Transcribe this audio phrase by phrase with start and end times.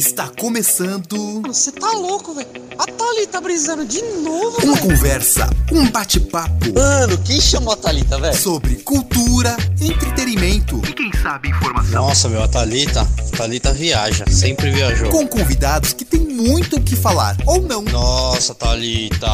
[0.00, 1.42] Está começando.
[1.42, 2.48] Você tá louco, velho?
[2.78, 4.88] A Thalita tá brisando de novo, Uma velho.
[4.88, 8.34] conversa, um bate-papo Mano, quem chamou a Thalita, velho?
[8.34, 12.06] sobre cultura, entretenimento e quem sabe informação.
[12.06, 15.10] Nossa, meu, a Thalita, a Thalita viaja, sempre viajou.
[15.10, 17.82] Com convidados que têm muito o que falar, ou não.
[17.82, 19.28] Nossa, Thalita,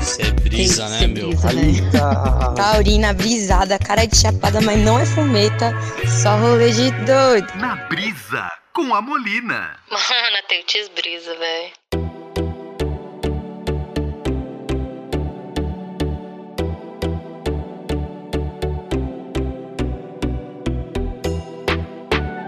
[0.00, 1.28] você é brisa, né, meu?
[1.28, 1.62] brisa, né?
[1.92, 2.52] Thalita.
[2.56, 5.72] Taurina brisada, cara de chapada, mas não é fumeta,
[6.20, 7.46] só rolê de doido.
[7.56, 9.78] Na brisa, com a Molina.
[9.90, 12.05] Mano, tem brisa, velho.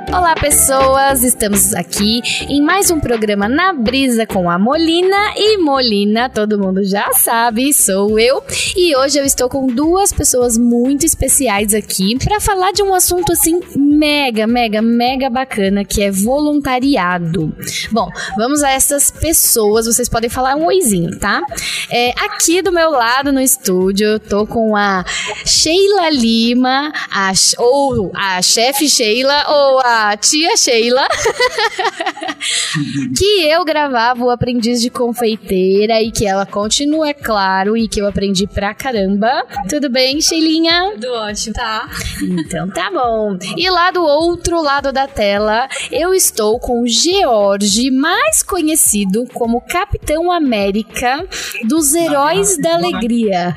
[0.09, 1.23] Olá, pessoas!
[1.23, 5.34] Estamos aqui em mais um programa Na Brisa com a Molina.
[5.37, 8.43] E Molina, todo mundo já sabe, sou eu.
[8.75, 13.33] E hoje eu estou com duas pessoas muito especiais aqui para falar de um assunto
[13.33, 17.55] assim mega, mega, mega bacana que é voluntariado.
[17.91, 19.84] Bom, vamos a essas pessoas.
[19.84, 21.42] Vocês podem falar um oizinho, tá?
[21.91, 25.05] É, aqui do meu lado no estúdio, eu tô com a
[25.45, 31.07] Sheila Lima, a, ou a chefe Sheila, ou a tia Sheila,
[33.17, 38.01] que eu gravava o Aprendiz de Confeiteira e que ela continua, é claro, e que
[38.01, 39.45] eu aprendi pra caramba.
[39.69, 40.93] Tudo bem, Sheilinha?
[40.95, 41.89] Tudo ótimo, tá?
[42.23, 43.37] Então tá bom.
[43.57, 49.61] E lá do outro lado da tela, eu estou com o George, mais conhecido como
[49.61, 51.27] Capitão América
[51.65, 53.55] dos Heróis da Alegria.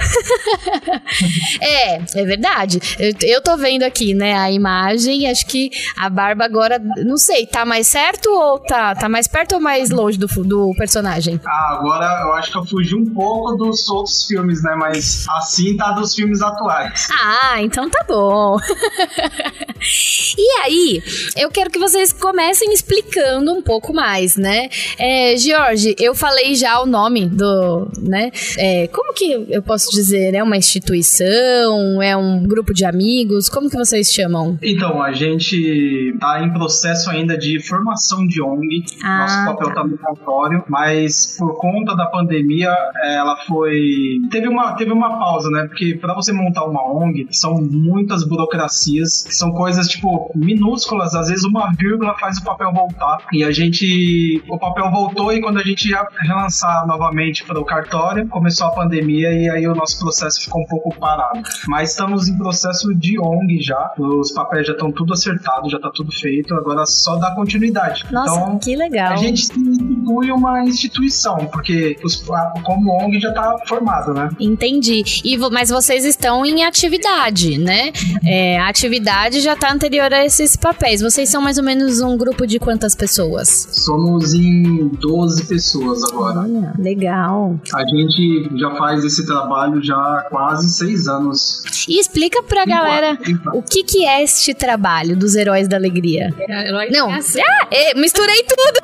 [1.62, 2.80] é, é verdade.
[3.00, 7.46] Eu, eu tô vendo aqui, né, a imagem, acho que a barba agora, não sei,
[7.46, 11.40] tá mais certo ou tá, tá mais perto ou mais longe do, do personagem?
[11.46, 14.76] Ah, agora eu acho que eu fugi um pouco dos outros filmes, né?
[14.76, 17.08] Mas assim tá dos filmes atuais.
[17.12, 18.58] Ah, então tá bom.
[20.38, 21.04] e aí,
[21.38, 24.70] eu quero que vocês comecem explicando um pouco mais, né?
[24.98, 28.32] É, Jorge, eu falei já o nome do, né?
[28.58, 30.34] É, como que eu posso dizer?
[30.34, 32.02] É uma instituição?
[32.02, 33.50] É um grupo de amigos?
[33.50, 34.58] Como que vocês chamam?
[34.62, 38.86] Então, a gente tá em processo ainda de formação de ONG.
[39.04, 42.70] Ah, Nosso papel tá no cartório, mas por conta da pandemia,
[43.04, 44.20] eh, ela foi.
[44.30, 45.66] Teve uma, teve uma pausa, né?
[45.68, 51.16] Porque para você montar uma ONG, são muitas burocracias, que são coisas, tipo, minúsculas.
[51.16, 53.18] Às vezes uma vírgula faz o papel voltar.
[53.34, 54.44] E a gente.
[54.48, 58.72] O papel voltou e quando a gente ia relançar novamente para o cartório, começou a
[58.72, 61.42] pandemia e aí o nosso processo ficou um pouco parado.
[61.68, 63.92] Mas estamos em processo de ONG já.
[63.98, 66.54] Os papéis já estão tudo acertados, já tá tudo feito.
[66.56, 68.06] Agora só dá continuidade.
[68.12, 69.14] Nossa, então, que legal.
[69.14, 74.30] a gente se institui uma instituição, porque os, a- como ONG já tá formado, né?
[74.40, 75.04] Entendi.
[75.24, 77.92] E, mas vocês estão em atividade, né?
[78.26, 81.02] É, a atividade já tá anterior a esses papéis.
[81.02, 83.68] Vocês são mais ou menos um grupo de quantas pessoas?
[83.72, 86.40] Somos em 12 pessoas agora.
[86.42, 87.60] Olha, legal.
[87.74, 91.64] A gente já faz esse trabalho já há quase seis anos.
[91.88, 93.18] E explica pra galera
[93.54, 96.01] o que, que é este trabalho dos Heróis da Alegria.
[96.06, 97.42] Herói Não, é assim.
[97.42, 98.80] ah, é, misturei tudo!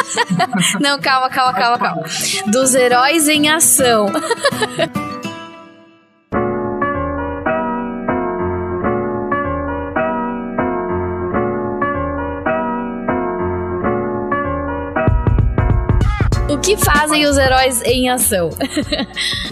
[0.80, 2.02] Não, calma, calma, calma, calma.
[2.48, 4.06] Dos Heróis em Ação.
[16.62, 18.50] que fazem os heróis em ação?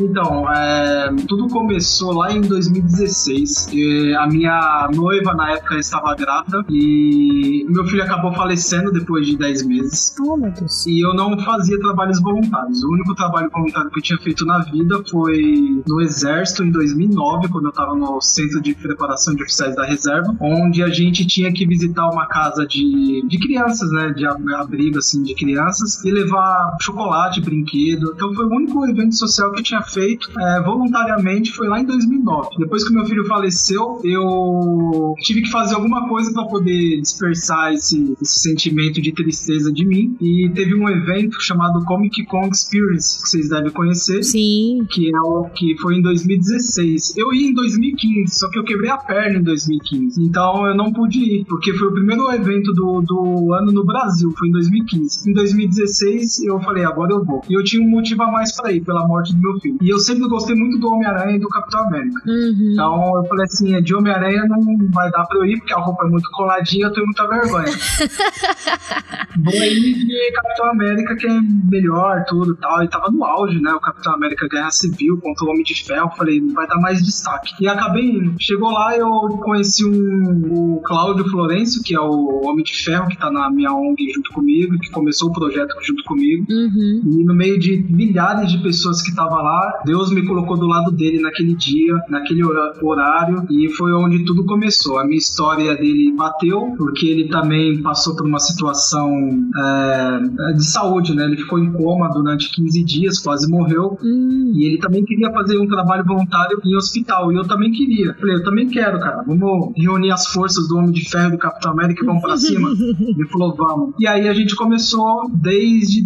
[0.01, 3.67] Então, é, tudo começou lá em 2016.
[3.73, 9.37] E a minha noiva, na época, estava grávida e meu filho acabou falecendo depois de
[9.37, 10.15] 10 meses.
[10.21, 10.87] Oh, meu Deus.
[10.87, 12.81] E eu não fazia trabalhos voluntários.
[12.85, 17.49] O único trabalho voluntário que eu tinha feito na vida foi no Exército em 2009,
[17.49, 21.53] quando eu estava no Centro de Preparação de Oficiais da Reserva, onde a gente tinha
[21.53, 24.13] que visitar uma casa de, de crianças, né?
[24.13, 26.98] De ab- abrigo, assim, de crianças, e levar chocolate,
[27.41, 28.13] brinquedo.
[28.15, 31.85] Então foi o único evento social que eu tinha feito é, voluntariamente, foi lá em
[31.85, 32.49] 2009.
[32.59, 38.17] Depois que meu filho faleceu, eu tive que fazer alguma coisa para poder dispersar esse,
[38.21, 40.17] esse sentimento de tristeza de mim.
[40.21, 44.23] E teve um evento chamado Comic Con Experience, que vocês devem conhecer.
[44.23, 44.87] Sim.
[44.91, 47.17] Que, é o, que foi em 2016.
[47.17, 50.23] Eu ia em 2015, só que eu quebrei a perna em 2015.
[50.23, 54.33] Então eu não pude ir, porque foi o primeiro evento do, do ano no Brasil,
[54.39, 55.31] foi em 2015.
[55.31, 57.43] Em 2016 eu falei, agora eu vou.
[57.49, 59.79] E eu tinha um motivo a mais pra ir, pela morte do meu filho.
[59.81, 62.23] E eu sempre gostei muito do Homem-Aranha e do Capitão América.
[62.27, 62.71] Uhum.
[62.73, 64.61] Então eu falei assim, de Homem-Aranha não
[64.93, 67.73] vai dar pra eu ir, porque a roupa é muito coladinha, eu tenho muita vergonha.
[69.45, 71.41] Vou ir de Capitão América, que é
[71.71, 72.83] melhor, tudo e tal.
[72.83, 73.73] E tava no auge, né?
[73.73, 76.11] O Capitão América Guerra Civil contra o Homem de Ferro.
[76.17, 77.53] Falei, vai dar mais destaque.
[77.61, 78.35] E acabei indo.
[78.41, 79.09] Chegou lá, eu
[79.43, 83.73] conheci um, o Cláudio Florencio, que é o Homem de Ferro, que tá na minha
[83.73, 86.45] ONG junto comigo, que começou o projeto junto comigo.
[86.49, 86.78] Uhum.
[86.79, 90.91] E no meio de milhares de pessoas que estavam lá, Deus me colocou do lado
[90.91, 94.99] dele naquele dia, naquele horário, e foi onde tudo começou.
[94.99, 99.11] A minha história dele bateu, porque ele também passou por uma situação
[99.57, 101.25] é, de saúde, né?
[101.25, 103.99] Ele ficou em coma durante 15 dias, quase morreu.
[104.03, 104.53] Hum.
[104.55, 107.33] E ele também queria fazer um trabalho voluntário em hospital.
[107.33, 108.15] E eu também queria.
[108.15, 109.23] Falei, eu também quero, cara.
[109.27, 112.71] Vamos reunir as forças do Homem de Ferro do Capitão América e vamos pra cima.
[113.01, 113.95] Ele falou, vamos.
[113.99, 116.05] E aí a gente começou desde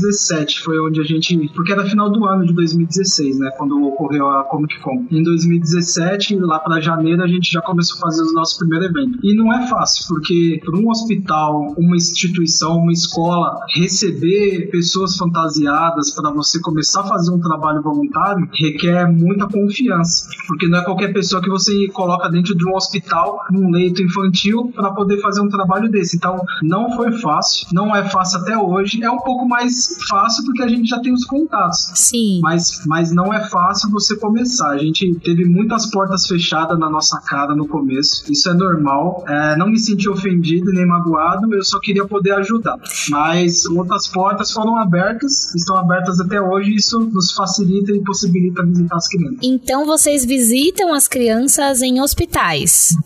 [0.00, 0.60] 2017.
[0.62, 1.50] Foi onde a gente.
[1.54, 3.50] Porque era final do ano de 2016, né?
[3.56, 5.06] Quando ocorreu a Comic Con.
[5.10, 9.18] Em 2017, lá pra janeiro, a gente já começou a fazer o nosso primeiro evento.
[9.22, 16.10] E não é fácil, porque para um hospital, uma instituição, uma escola receber pessoas fantasiadas
[16.14, 21.12] para você começar a fazer um trabalho voluntário requer muita confiança, porque não é qualquer
[21.12, 25.48] pessoa que você coloca dentro de um hospital, num leito infantil, para poder fazer um
[25.48, 26.16] trabalho desse.
[26.16, 29.02] Então, não foi fácil, não é fácil até hoje.
[29.02, 31.90] É um pouco mais fácil porque a gente já tem os contatos.
[31.94, 32.40] Sim.
[32.42, 34.70] Mas, mas não é fácil você começar.
[34.70, 38.30] A gente teve muitas portas fechadas na nossa cara no começo.
[38.30, 39.24] Isso é normal.
[39.28, 41.52] É, não me senti ofendido nem magoado.
[41.54, 42.76] Eu só queria poder ajudar.
[43.08, 46.70] Mas outras portas foram abertas, estão abertas até hoje.
[46.72, 49.38] E isso nos facilita e possibilita visitar as crianças.
[49.42, 52.96] Então vocês visitam as crianças em hospitais.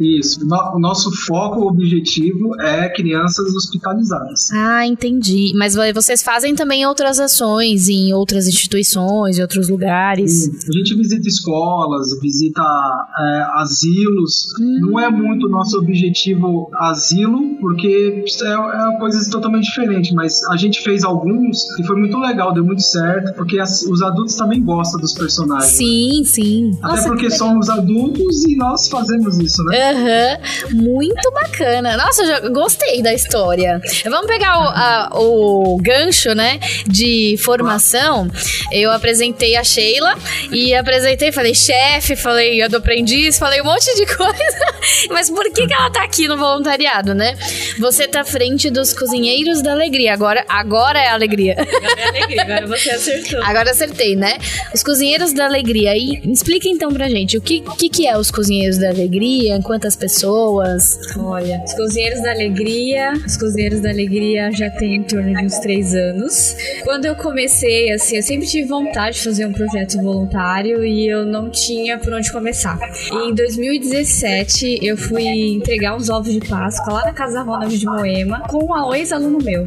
[0.00, 0.40] Isso.
[0.74, 4.50] O nosso foco, o objetivo é crianças hospitalizadas.
[4.52, 5.52] Ah, entendi.
[5.56, 10.48] Mas vo- vocês fazem também outras ações em outras instituições, em outros lugares.
[10.68, 12.60] A gente visita escolas, visita
[13.18, 14.48] é, asilos.
[14.80, 18.48] Não é muito nosso objetivo asilo, porque é,
[18.94, 20.10] é coisas totalmente diferentes.
[20.12, 24.02] Mas a gente fez alguns e foi muito legal, deu muito certo, porque as- os
[24.02, 25.70] adultos também gostam dos personagens.
[25.72, 26.76] Sim, sim.
[26.82, 29.92] Até Nossa, porque que somos adultos e nós fazemos isso, né?
[29.92, 31.96] Aham, muito bacana.
[31.96, 33.80] Nossa, eu já gostei da história.
[34.10, 38.28] Vamos pegar o, a- o gancho, né, de formação.
[38.72, 40.16] Eu apresentei a Sheila
[40.52, 44.66] e apresentei, falei chefe, falei a do aprendiz, falei um monte de coisa.
[45.10, 47.36] Mas por que, que ela tá aqui no voluntariado, né?
[47.78, 50.12] Você tá à frente dos cozinheiros da alegria.
[50.12, 51.56] Agora, agora é a alegria.
[51.58, 53.42] Agora é alegria, agora você acertou.
[53.42, 54.38] Agora acertei, né?
[54.74, 55.96] Os cozinheiros da alegria.
[55.96, 59.96] E explica então pra gente o que, que, que é os cozinheiros da alegria, quantas
[59.96, 60.98] pessoas.
[61.16, 65.58] Olha, os Cozinheiros da Alegria, os Cozinheiros da Alegria já tem em torno de uns
[65.58, 66.56] três anos.
[66.84, 71.24] Quando eu comecei, assim, eu sempre tive vontade de fazer um projeto voluntário e eu
[71.24, 72.78] não tinha por onde começar.
[73.10, 78.40] Em 2017, eu fui entregar uns ovos de Páscoa lá na Casa Ronald de Moema
[78.48, 79.66] com um ex-aluno meu.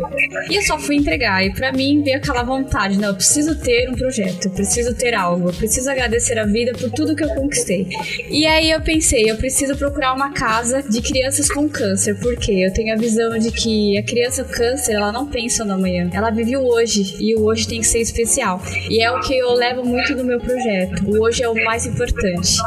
[0.49, 1.45] E eu só fui entregar.
[1.45, 5.13] E pra mim veio aquela vontade, não, eu preciso ter um projeto, eu preciso ter
[5.13, 7.87] algo, eu preciso agradecer a vida por tudo que eu conquistei.
[8.29, 12.71] E aí eu pensei, eu preciso procurar uma casa de crianças com câncer, porque eu
[12.73, 16.29] tenho a visão de que a criança com câncer, ela não pensa no amanhã, ela
[16.29, 18.61] vive o hoje, e o hoje tem que ser especial.
[18.89, 21.03] E é o que eu levo muito no meu projeto.
[21.07, 22.57] O hoje é o mais importante.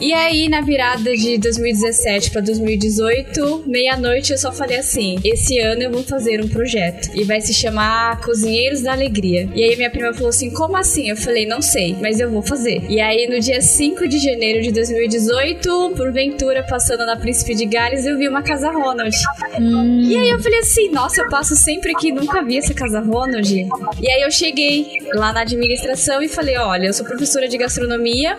[0.00, 5.82] E aí, na virada de 2017 para 2018, meia-noite, eu só falei assim: esse ano
[5.82, 9.48] eu vou fazer um projeto e vai se chamar Cozinheiros da Alegria.
[9.54, 11.10] E aí, minha prima falou assim: como assim?
[11.10, 12.82] Eu falei: não sei, mas eu vou fazer.
[12.88, 18.06] E aí, no dia 5 de janeiro de 2018, porventura, passando na Príncipe de Gales,
[18.06, 19.14] eu vi uma casa Ronald.
[19.58, 23.52] E aí, eu falei assim: nossa, eu passo sempre aqui, nunca vi essa casa Ronald.
[23.52, 28.36] E aí, eu cheguei lá na administração e falei: olha, eu sou professora de gastronomia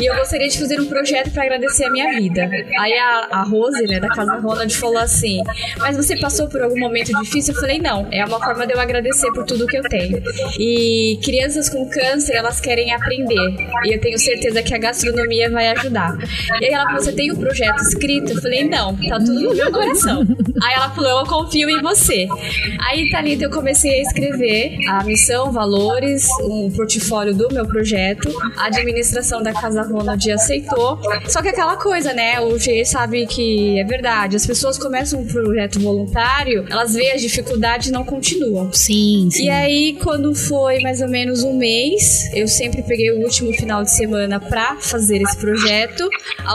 [0.00, 2.50] e eu gostaria de fazer um projeto para agradecer a minha vida.
[2.78, 5.42] Aí a, a Rose, né, da Casa Ronald, falou assim:
[5.78, 7.54] Mas você passou por algum momento difícil?
[7.54, 10.22] Eu falei: Não, é uma forma de eu agradecer por tudo que eu tenho.
[10.58, 13.54] E crianças com câncer, elas querem aprender.
[13.84, 16.16] E eu tenho certeza que a gastronomia vai ajudar.
[16.60, 18.32] E aí ela falou: Você tem um projeto escrito?
[18.32, 20.26] Eu falei: Não, tá tudo no meu coração.
[20.62, 22.26] Aí ela falou: Eu confio em você.
[22.88, 28.32] Aí, Thalita, eu comecei a escrever a missão, valores, um portfólio do meu projeto.
[28.56, 30.98] A administração da Casa Ronald aceitou.
[31.28, 32.40] Só que aquela coisa, né?
[32.40, 34.36] O G sabe que é verdade.
[34.36, 38.72] As pessoas começam um projeto voluntário, elas veem as dificuldades e não continuam.
[38.72, 39.44] Sim, sim.
[39.44, 43.82] E aí, quando foi mais ou menos um mês, eu sempre peguei o último final
[43.82, 46.08] de semana pra fazer esse projeto,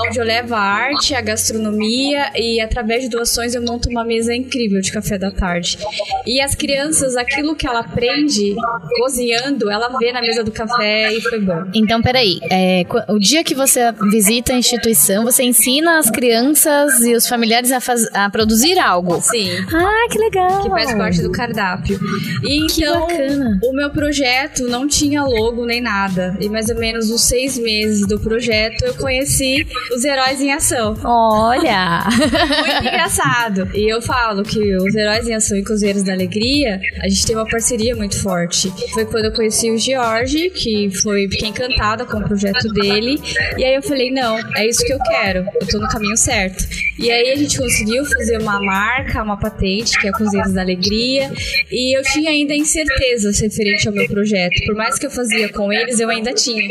[0.05, 4.33] onde eu levo a arte, a gastronomia e através de doações eu monto uma mesa
[4.33, 5.77] incrível de café da tarde.
[6.25, 8.55] E as crianças crianças, aquilo que ela aprende
[8.97, 11.63] cozinhando, ela vê na mesa do café e foi bom.
[11.73, 12.39] Então, peraí.
[12.49, 17.71] É, o dia que você visita a instituição, você ensina as crianças e os familiares
[17.71, 19.19] a, faz, a produzir algo.
[19.21, 19.49] Sim.
[19.73, 20.63] Ah, que legal.
[20.63, 21.99] Que faz parte do cardápio.
[22.43, 23.59] E que então, bacana.
[23.63, 26.35] o meu projeto não tinha logo nem nada.
[26.39, 30.95] E mais ou menos uns seis meses do projeto, eu conheci os heróis em ação.
[31.03, 32.03] Olha!
[32.11, 33.69] Muito engraçado.
[33.73, 37.35] E eu falo que os heróis em ação e Cozinheiros da Alegria, a gente tem
[37.35, 38.71] uma parceria muito forte.
[38.93, 43.19] Foi quando eu conheci o George, que foi fiquei encantada com o projeto dele.
[43.57, 45.45] E aí eu falei, não, é isso que eu quero.
[45.59, 46.63] Eu tô no caminho certo.
[46.99, 51.31] E aí a gente conseguiu fazer uma marca, uma patente, que é Cozinheiros da Alegria.
[51.71, 54.63] E eu tinha ainda incertezas referente ao meu projeto.
[54.65, 56.61] Por mais que eu fazia com eles, eu ainda tinha.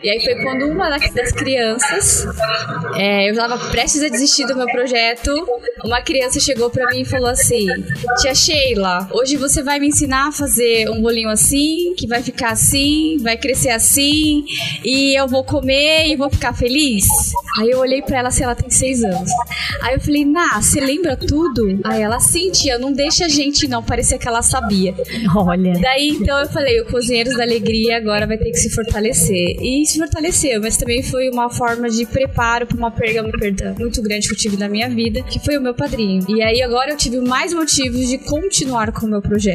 [0.00, 2.24] E aí foi quando uma das crianças,
[2.94, 5.32] é, eu estava prestes a desistir do meu projeto,
[5.84, 7.66] uma criança chegou para mim e falou assim:
[8.20, 12.52] Tia Sheila, hoje você vai me ensinar a fazer um bolinho assim, que vai ficar
[12.52, 14.44] assim, vai crescer assim,
[14.84, 17.06] e eu vou comer e vou ficar feliz?
[17.58, 19.30] Aí eu olhei para ela se assim, ela tem seis anos.
[19.82, 21.78] Aí eu falei, Nah, você lembra tudo?
[21.84, 24.94] Aí ela, sim, tia, não deixa a gente não, parecia que ela sabia.
[25.36, 25.74] Olha.
[25.80, 29.56] Daí então eu falei, o Cozinheiros da Alegria agora vai ter que se fortalecer.
[29.60, 33.74] E se fortaleceu, mas também foi uma forma de preparo para uma perda, uma perda
[33.78, 36.24] muito grande que eu tive na minha vida, que foi o meu padrinho.
[36.28, 39.51] E aí agora eu tive mais motivos de continuar com o meu projeto.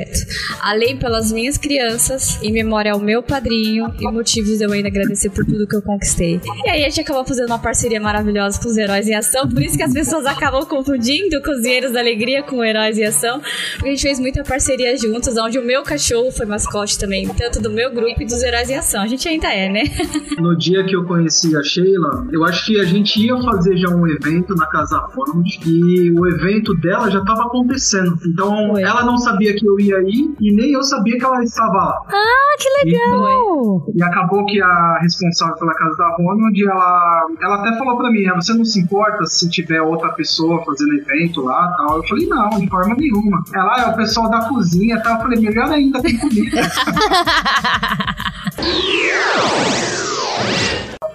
[0.62, 5.30] Além pelas minhas crianças, em memória ao meu padrinho, e motivos de eu ainda agradecer
[5.30, 6.40] por tudo que eu conquistei.
[6.66, 9.62] E aí a gente acabou fazendo uma parceria maravilhosa com os Heróis em Ação, por
[9.62, 13.42] isso que as pessoas acabam confundindo Cozinheiros da Alegria com Heróis em Ação,
[13.74, 17.62] porque a gente fez muita parceria juntos, onde o meu cachorro foi mascote também, tanto
[17.62, 19.02] do meu grupo e dos Heróis em Ação.
[19.02, 19.84] A gente ainda é, né?
[20.38, 23.90] No dia que eu conheci a Sheila, eu acho que a gente ia fazer já
[23.90, 28.18] um evento na Casa Fonte e o evento dela já estava acontecendo.
[28.26, 28.84] Então Foi.
[28.84, 31.98] ela não sabia que eu ia ir e nem eu sabia que ela estava lá.
[32.08, 33.86] Ah, que legal!
[33.94, 38.12] E, e acabou que a responsável pela Casa da Ronald, ela, ela até falou para
[38.12, 41.98] mim: ah, você não se importa se tiver outra pessoa fazendo evento lá tal?
[41.98, 43.44] Eu falei: não, de forma nenhuma.
[43.54, 45.16] Ela ah, é o pessoal da cozinha tal.
[45.16, 46.62] Eu falei: melhor ainda, tem comida.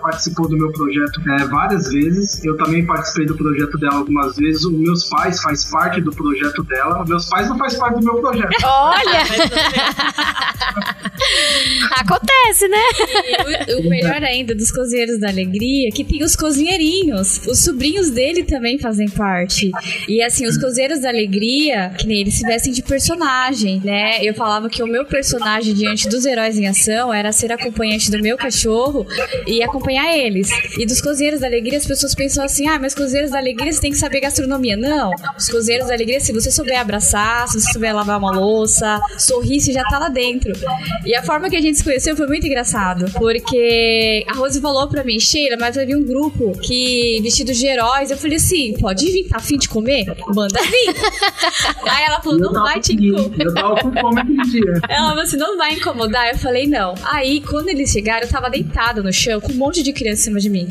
[0.02, 2.44] participou do meu projeto é, várias vezes.
[2.44, 4.64] Eu também participei do projeto dela algumas vezes.
[4.64, 7.04] Os meus pais faz parte do projeto dela.
[7.06, 8.52] Meus pais não faz parte do meu projeto.
[8.64, 9.23] Olha!
[11.97, 12.82] Acontece, né?
[13.68, 17.47] E o, o, melhor ainda dos cozinheiros da alegria é que tem os cozinheirinhos.
[17.47, 19.71] Os sobrinhos dele também fazem parte.
[20.09, 24.23] E assim, os cozinheiros da alegria, que nem eles se vestem de personagem, né?
[24.25, 28.21] Eu falava que o meu personagem diante dos heróis em ação era ser acompanhante do
[28.21, 29.06] meu cachorro
[29.47, 30.50] e acompanhar eles.
[30.78, 33.80] E dos cozinheiros da alegria, as pessoas pensam assim: ah, mas cozinheiros da alegria você
[33.80, 34.76] tem que saber gastronomia.
[34.76, 35.11] Não.
[35.37, 39.61] Os cozinheiros da alegria, se você souber abraçar, se você souber lavar uma louça, sorrir,
[39.61, 40.52] você já tá lá dentro.
[41.04, 43.11] E a forma que a gente se conheceu foi muito engraçado.
[43.12, 48.11] Porque a Rose falou pra mim, Sheila, mas havia um grupo que vestido de heróis.
[48.11, 50.06] Eu falei assim: pode vir, tá afim de comer?
[50.34, 50.94] Manda vir.
[51.90, 53.40] Aí ela falou: não vai te incomodar.
[53.40, 54.80] Eu tava com fome aquele dia.
[54.88, 56.28] Ela falou assim: não vai incomodar?
[56.28, 56.94] Eu falei: não.
[57.04, 60.24] Aí, quando eles chegaram, eu tava deitado no chão com um monte de criança em
[60.24, 60.68] cima de mim.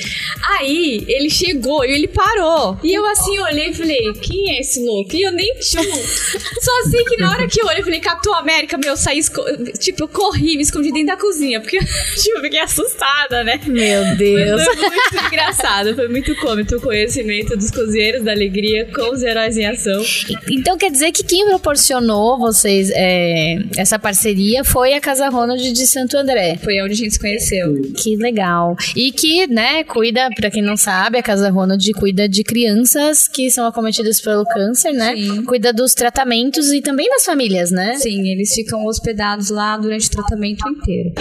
[0.59, 2.77] Aí, ele chegou e ele parou.
[2.83, 5.15] E eu assim olhei e falei: quem é esse louco?
[5.15, 5.83] E eu nem tinha.
[6.61, 9.19] Só assim que na hora que eu olhei, eu falei: Capitão América, meu, saí.
[9.19, 9.41] Esco...
[9.79, 11.77] Tipo, eu corri, me escondi dentro da cozinha, porque
[12.21, 13.59] tipo, eu fiquei assustada, né?
[13.65, 14.63] Meu Deus.
[14.63, 19.57] Foi muito engraçado, foi muito cômico o conhecimento dos cozinheiros da alegria com os heróis
[19.57, 20.03] em ação.
[20.49, 25.87] Então quer dizer que quem proporcionou vocês é, essa parceria foi a Casa Ronald de
[25.87, 26.57] Santo André.
[26.63, 27.81] Foi onde a gente se conheceu.
[27.97, 28.75] Que legal.
[28.95, 33.49] E que, né, cuida, pra quem não sabe, a Casa Ronald cuida de crianças que
[33.49, 35.15] são acometidas pelo câncer, né?
[35.15, 35.45] Sim.
[35.45, 37.95] Cuida dos tratamentos e também das famílias, né?
[37.95, 41.13] Sim, eles ficam hospedados lá durante o tratamento inteiro.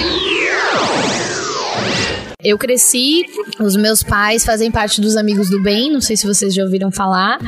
[2.43, 3.25] Eu cresci,
[3.59, 6.91] os meus pais fazem parte dos Amigos do Bem, não sei se vocês já ouviram
[6.91, 7.39] falar,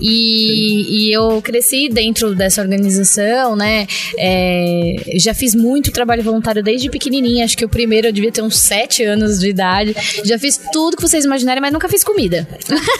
[0.00, 3.86] e, e eu cresci dentro dessa organização, né?
[4.18, 8.42] É, já fiz muito trabalho voluntário desde pequenininha, acho que o primeiro eu devia ter
[8.42, 9.96] uns 7 anos de idade.
[10.24, 12.46] Já fiz tudo que vocês imaginarem, mas nunca fiz comida.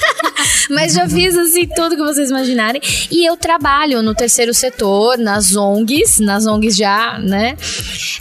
[0.71, 2.81] mas já fiz, assim, tudo que vocês imaginarem.
[3.11, 7.57] E eu trabalho no terceiro setor, nas ONGs, nas ONGs já, né?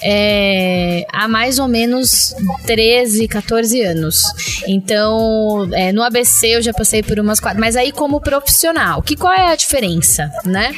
[0.04, 4.24] É, há mais ou menos 13 13, 14 anos.
[4.68, 7.60] Então, é, no ABC eu já passei por umas quatro.
[7.60, 10.74] Mas aí, como profissional, que qual é a diferença, né?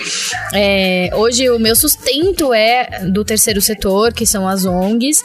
[0.53, 5.21] É, hoje o meu sustento é do terceiro setor, que são as ONGs.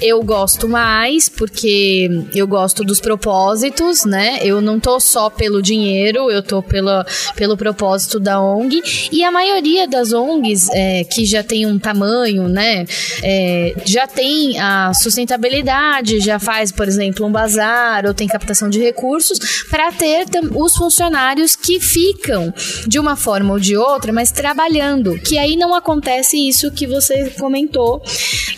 [0.00, 4.38] eu gosto mais porque eu gosto dos propósitos, né?
[4.42, 7.06] Eu não tô só pelo dinheiro, eu tô pela,
[7.36, 8.82] pelo propósito da ONG.
[9.12, 12.86] E a maioria das ONGs é, que já tem um tamanho, né?
[13.22, 18.80] É, já tem a sustentabilidade, já faz, por exemplo, um bazar ou tem captação de
[18.80, 22.52] recursos para ter os funcionários que ficam
[22.86, 25.18] de uma forma ou de outra, mas trabalhando.
[25.18, 28.02] Que aí não acontece isso que você comentou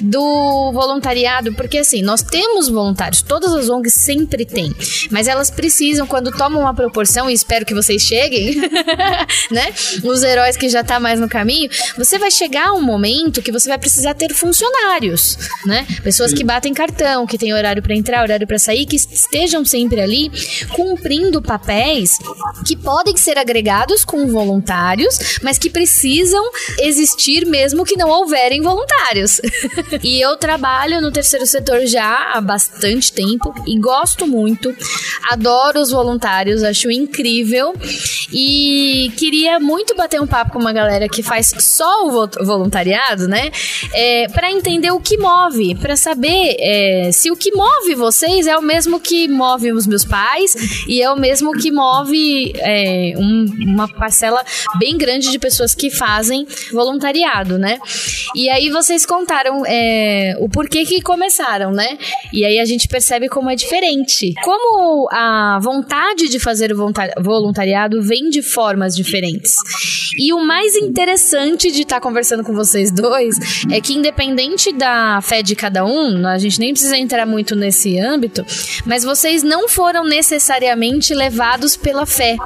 [0.01, 4.75] do voluntariado, porque assim, nós temos voluntários, todas as ONGs sempre têm,
[5.11, 8.57] mas elas precisam, quando tomam uma proporção, e espero que vocês cheguem,
[9.51, 9.73] né?
[10.05, 13.53] Os heróis que já tá mais no caminho, você vai chegar a um momento que
[13.53, 15.87] você vai precisar ter funcionários, né?
[16.03, 20.01] Pessoas que batem cartão, que têm horário para entrar, horário para sair, que estejam sempre
[20.01, 20.29] ali
[20.75, 22.19] cumprindo papéis
[22.67, 26.43] que podem ser agregados com voluntários, mas que precisam
[26.81, 29.41] existir mesmo que não houverem voluntários.
[30.03, 34.75] e eu trabalho no terceiro setor já há bastante tempo e gosto muito.
[35.31, 37.73] Adoro os voluntários, acho incrível.
[38.33, 43.53] E queria muito bater um papo com uma galera que faz só o voluntariado, né?
[43.93, 48.57] É, para entender o que move, para saber é, se o que move vocês é
[48.57, 53.47] o mesmo que move os meus pais e é o mesmo que move é, um,
[53.73, 54.45] uma parcela
[54.79, 57.79] bem grande de pessoas que fazem voluntariado, né?
[58.35, 61.99] E aí vocês contaram é, o porquê que começaram, né?
[62.33, 64.35] E aí a gente percebe como é diferente.
[64.43, 66.93] Como a vontade de fazer o
[67.23, 69.55] voluntariado vem de formas diferentes.
[70.19, 73.37] E o mais interessante de estar tá conversando com vocês dois
[73.71, 77.99] é que, independente da fé de cada um, a gente nem precisa entrar muito nesse
[77.99, 78.47] âmbito,
[78.85, 82.37] mas vocês não foram necessariamente levados pela fé,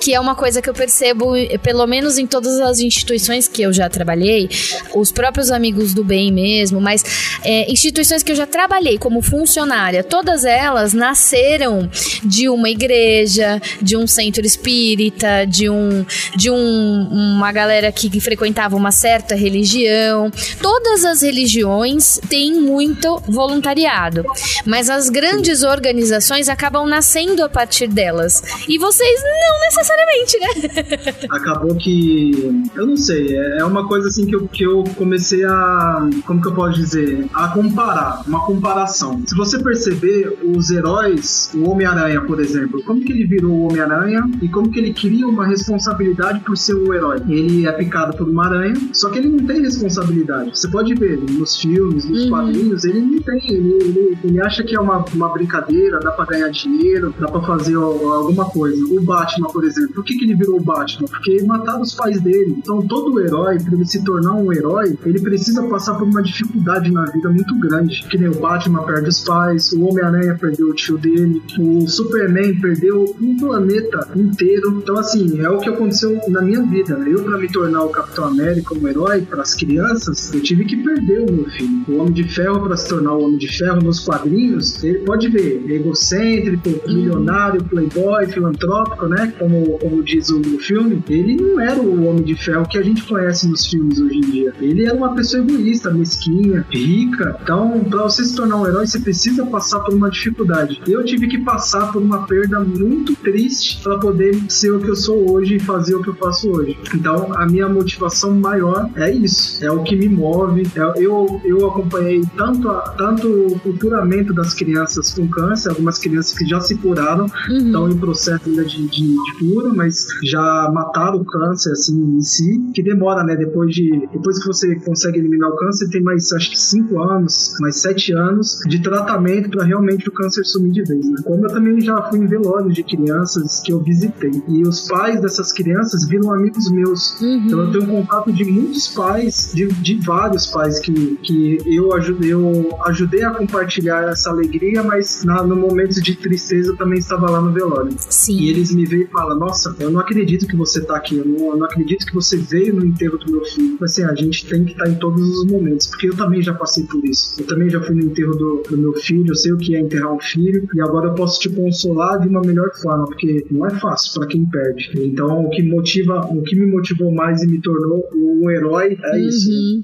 [0.00, 3.72] que é uma coisa que eu percebo, pelo menos em todas as instituições que eu
[3.72, 4.48] já trabalhei,
[4.94, 10.04] os próprios amigos do bem mesmo, mas é, instituições que eu já trabalhei como funcionária,
[10.04, 11.88] todas elas nasceram
[12.22, 16.04] de uma igreja, de um centro espírita, de um
[16.36, 20.30] de um, uma galera que frequentava uma certa religião.
[20.60, 24.24] Todas as religiões têm muito voluntariado,
[24.64, 28.42] mas as grandes organizações acabam nascendo a partir delas.
[28.68, 31.26] E vocês não necessariamente, né?
[31.30, 35.44] Acabou que eu não sei, é, é uma coisa assim que eu, que eu comecei
[35.44, 39.22] a como que eu posso dizer, a comparar, uma comparação.
[39.26, 44.22] Se você perceber os heróis, o Homem-Aranha, por exemplo, como que ele virou o Homem-Aranha
[44.42, 47.22] e como que ele cria uma responsabilidade por ser o herói.
[47.28, 50.50] Ele é picado por uma aranha, só que ele não tem responsabilidade.
[50.50, 52.30] Você pode ver nos filmes, nos uhum.
[52.30, 53.36] quadrinhos, ele não tem.
[53.46, 57.40] Ele, ele, ele, acha que é uma, uma brincadeira, dá pra ganhar dinheiro, dá pra
[57.42, 58.84] fazer alguma coisa.
[58.84, 61.08] O Batman, por exemplo, por que, que ele virou o Batman?
[61.08, 62.56] Porque mataram os pais dele.
[62.58, 66.90] Então todo herói, pra ele se tornar um herói, ele precisa passar por uma dificuldade
[66.90, 68.04] na vida muito grande.
[68.08, 72.60] Que nem o Batman perde os pais, o Homem-Aranha perdeu o tio dele, o Superman
[72.60, 74.78] perdeu um planeta inteiro.
[74.82, 76.96] Então, assim, é o que aconteceu na minha vida.
[76.96, 77.12] Né?
[77.12, 80.76] Eu, para me tornar o Capitão América, um herói para as crianças, eu tive que
[80.76, 81.84] perder o meu filho.
[81.88, 85.28] O Homem de Ferro, para se tornar o Homem de Ferro nos quadrinhos, ele pode
[85.28, 89.32] ver, egocêntrico, milionário, playboy, filantrópico, né?
[89.38, 93.02] Como, como diz o filme, ele não era o Homem de Ferro que a gente
[93.04, 94.54] conhece nos filmes hoje em dia.
[94.60, 97.38] Ele era uma pessoa egoísta, mesquinha, rica.
[97.42, 100.80] Então, para você se tornar um herói, você precisa passar por uma dificuldade.
[100.86, 104.96] Eu tive que passar por uma perda muito triste para poder ser o que eu
[104.96, 106.76] sou hoje e fazer o que eu faço hoje.
[106.94, 110.66] Então, a minha motivação maior é isso, é o que me move.
[110.74, 113.28] É, eu, eu acompanhei tanto, a, tanto
[113.64, 117.56] o curamento das crianças com câncer, algumas crianças que já se curaram, uhum.
[117.56, 122.20] estão em processo ainda de, de, de, cura, mas já mataram o câncer assim em
[122.20, 123.36] si, que demora, né?
[123.36, 127.54] Depois de depois que você consegue eliminar o câncer, tem mais acho que 5 anos,
[127.60, 131.08] mais 7 anos de tratamento para realmente o câncer sumir de vez.
[131.08, 131.16] Né?
[131.24, 134.42] Como eu também já fui em velórios de crianças que eu visitei.
[134.48, 137.20] E os pais dessas crianças viram amigos meus.
[137.20, 137.44] Uhum.
[137.46, 142.32] Então eu tenho contato de muitos pais, de, de vários pais que, que eu, ajudei,
[142.32, 147.30] eu ajudei a compartilhar essa alegria, mas na, no momento de tristeza eu também estava
[147.30, 147.94] lá no velório.
[147.98, 148.40] Sim.
[148.40, 151.24] E eles me veem e falam: Nossa, eu não acredito que você está aqui, eu
[151.24, 153.78] não, eu não, acredito que você veio no enterro do meu filho.
[153.82, 156.54] Assim, a gente tem que estar tá em todos os momentos, porque eu também já
[156.54, 157.40] passei por isso.
[157.40, 159.80] Eu também já fui no enterro do, do meu filho, eu sei o que é
[159.80, 163.66] enterrar um filho, e agora eu posso te consolar de uma melhor forma, porque não
[163.66, 164.90] é fácil para quem perde.
[164.96, 169.10] Então, o que motiva, o que me motivou mais e me tornou um herói é
[169.12, 169.28] uhum.
[169.28, 169.82] isso.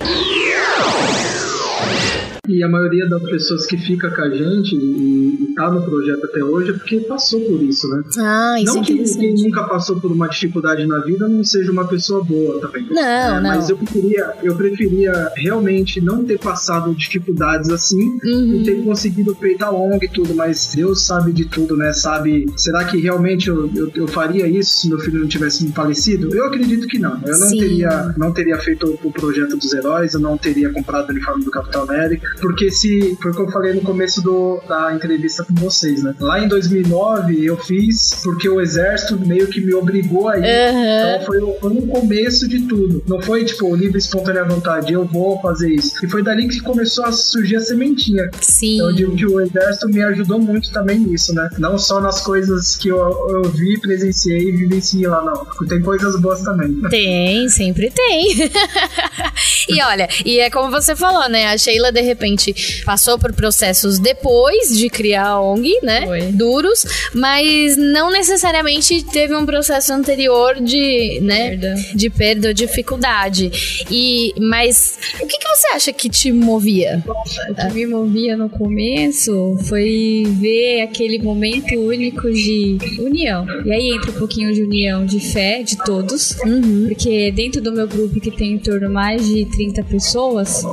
[2.49, 6.25] E a maioria das pessoas que fica com a gente e, e tá no projeto
[6.25, 8.03] até hoje é porque passou por isso, né?
[8.19, 11.71] Ah, isso não é que quem nunca passou por uma dificuldade na vida não seja
[11.71, 12.85] uma pessoa boa também.
[12.91, 13.43] Não, É, não.
[13.51, 18.61] Mas eu preferia, eu preferia realmente não ter passado dificuldades assim Uhum.
[18.61, 21.93] e ter conseguido peitar a ONG e tudo, mas Deus sabe de tudo, né?
[21.93, 26.35] Sabe, será que realmente eu, eu, eu faria isso se meu filho não tivesse falecido?
[26.35, 27.21] Eu acredito que não.
[27.25, 27.59] Eu não Sim.
[27.61, 31.51] teria, não teria feito o projeto dos heróis, eu não teria comprado o uniforme do
[31.53, 35.55] Capitão América, porque se, foi o que eu falei no começo do, da entrevista com
[35.55, 36.15] vocês, né?
[36.21, 40.45] Lá em 2009 eu fiz porque o exército meio que me obrigou a ir.
[40.45, 41.15] Aham.
[41.15, 43.03] Então foi, foi no começo de tudo.
[43.07, 46.05] Não foi tipo livre espontânea vontade, eu vou fazer isso.
[46.05, 48.31] E foi dali que começou a surgir a sementinha.
[48.41, 48.77] Sim.
[48.77, 51.49] Então eu digo que o exército me ajudou muito também nisso, né?
[51.59, 55.67] Não só nas coisas que eu, eu vi, presenciei e vivenciei lá, não.
[55.67, 56.81] Tem coisas boas também.
[56.91, 58.51] Tem, sempre tem.
[59.69, 61.47] e olha, e é como você falou, né?
[61.47, 66.07] A Sheila, de repente, passou por processos depois de criar a ONG, né?
[66.07, 66.23] Foi.
[66.33, 71.51] Duros, mas não necessariamente teve um processo anterior de, né?
[71.51, 71.75] Perda.
[71.95, 73.51] De perda ou dificuldade.
[73.91, 77.03] E, mas o que, que você acha que te movia?
[77.07, 83.47] O que me movia no começo foi ver aquele momento único de união.
[83.65, 86.37] E aí entra um pouquinho de união de fé de todos.
[86.45, 86.87] Uhum.
[86.89, 90.65] Porque dentro do meu grupo, que tem em torno mais de 30 pessoas,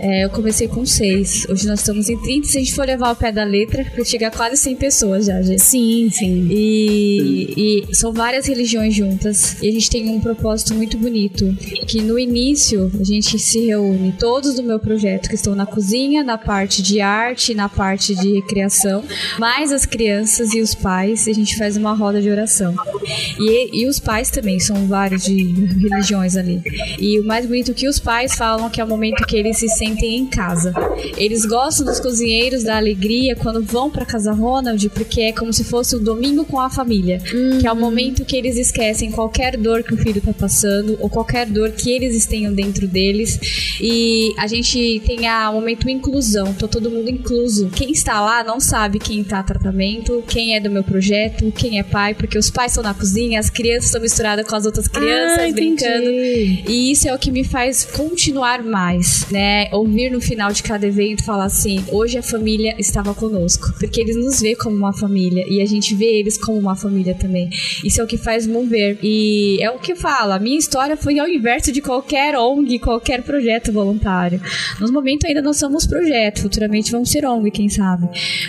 [0.00, 1.44] é, eu comecei com seis.
[1.48, 2.46] Hoje nós estamos em 30.
[2.46, 5.42] Se a gente for levar o pé da letra, vai chegar quase 100 pessoas já,
[5.42, 5.60] gente.
[5.60, 6.46] Sim, sim.
[6.50, 9.60] E, e são várias religiões juntas.
[9.60, 11.52] E a gente tem um propósito muito bonito.
[11.86, 16.22] Que no início a gente se reúne, todos do meu projeto, que estão na cozinha,
[16.22, 19.02] na parte de arte, na parte de recreação,
[19.38, 22.74] mais as crianças e os pais, e a gente faz uma roda de oração.
[23.38, 26.62] E, e os pais também, são vários de religiões ali.
[27.00, 29.58] E o mais bonito é que os pais falam que é o momento que eles
[29.58, 30.72] se sentem em casa.
[31.16, 35.64] Eles gostam dos cozinheiros, da alegria, quando vão pra casa Ronald, porque é como se
[35.64, 37.20] fosse o domingo com a família.
[37.60, 41.08] Que é o momento que eles esquecem qualquer dor que o filho tá passando, ou
[41.08, 43.38] qualquer dor que eles tenham dentro deles.
[43.80, 47.68] E a gente tem a momento inclusão, tô todo mundo incluso.
[47.70, 51.82] Quem está lá não sabe quem tá tratamento, quem é do meu projeto, quem é
[51.82, 55.50] pai, porque os pais estão na cozinha, as crianças estão misturadas com as outras crianças,
[55.50, 56.08] Ah, brincando.
[56.10, 59.68] E isso é o que me faz continuar mais, né?
[59.78, 63.72] Ouvir no final de cada evento falar assim: hoje a família estava conosco.
[63.78, 67.14] Porque eles nos vê como uma família e a gente vê eles como uma família
[67.14, 67.48] também.
[67.84, 68.98] Isso é o que faz mover.
[69.02, 72.80] E é o que eu falo: a minha história foi ao inverso de qualquer ONG,
[72.80, 74.40] qualquer projeto voluntário.
[74.80, 78.08] Nos momentos ainda nós somos projeto, futuramente vamos ser ONG, quem sabe.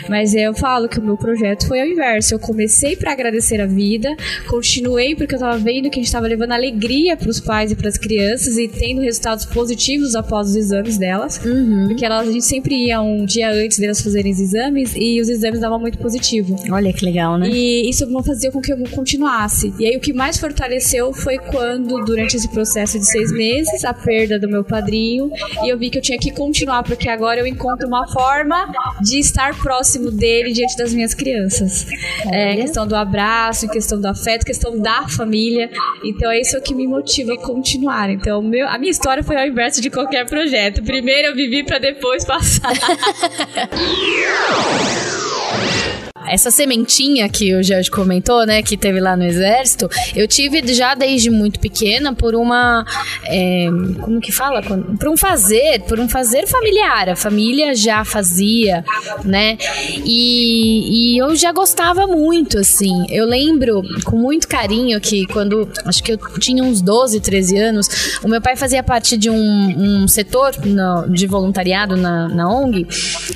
[0.10, 2.34] Mas eu falo que o meu projeto foi ao inverso.
[2.34, 4.16] Eu comecei para agradecer a vida,
[4.48, 7.76] continuei porque eu tava vendo que a gente tava levando alegria para os pais e
[7.76, 11.40] para as crianças e tendo resultados positivos após os exames delas.
[11.88, 15.30] Porque elas, a gente sempre ia um dia antes delas fazerem os exames e os
[15.30, 16.56] exames davam muito positivo.
[16.72, 17.50] Olha que legal, né?
[17.50, 19.74] E isso não fazia com que eu continuasse.
[19.80, 23.94] E aí o que mais fortaleceu foi quando, durante esse processo de seis meses, a
[23.94, 25.30] perda do meu padrinho,
[25.64, 29.20] e eu vi que eu tinha que continuar, porque agora eu encontro uma forma de
[29.20, 31.86] estar próximo dele diante das minhas crianças.
[32.32, 35.70] É, questão do abraço, questão do afeto, questão da família.
[36.04, 38.10] Então é isso que me motiva a continuar.
[38.10, 40.84] Então meu, a minha história foi ao inverso de qualquer projeto.
[40.84, 42.72] Primeiro eu vivi para depois passar.
[46.28, 50.94] Essa sementinha que o Jorge comentou, né, que teve lá no exército, eu tive já
[50.94, 52.86] desde muito pequena por uma,
[53.26, 53.66] é,
[54.02, 57.10] como que fala, por um fazer, por um fazer familiar.
[57.10, 58.84] A família já fazia,
[59.24, 59.58] né,
[60.06, 63.06] e, e eu já gostava muito, assim.
[63.10, 68.20] Eu lembro com muito carinho que quando, acho que eu tinha uns 12, 13 anos,
[68.24, 72.86] o meu pai fazia parte de um, um setor no- de voluntariado na, na ONG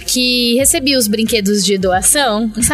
[0.08, 2.73] que recebia os brinquedos de doação, sabe?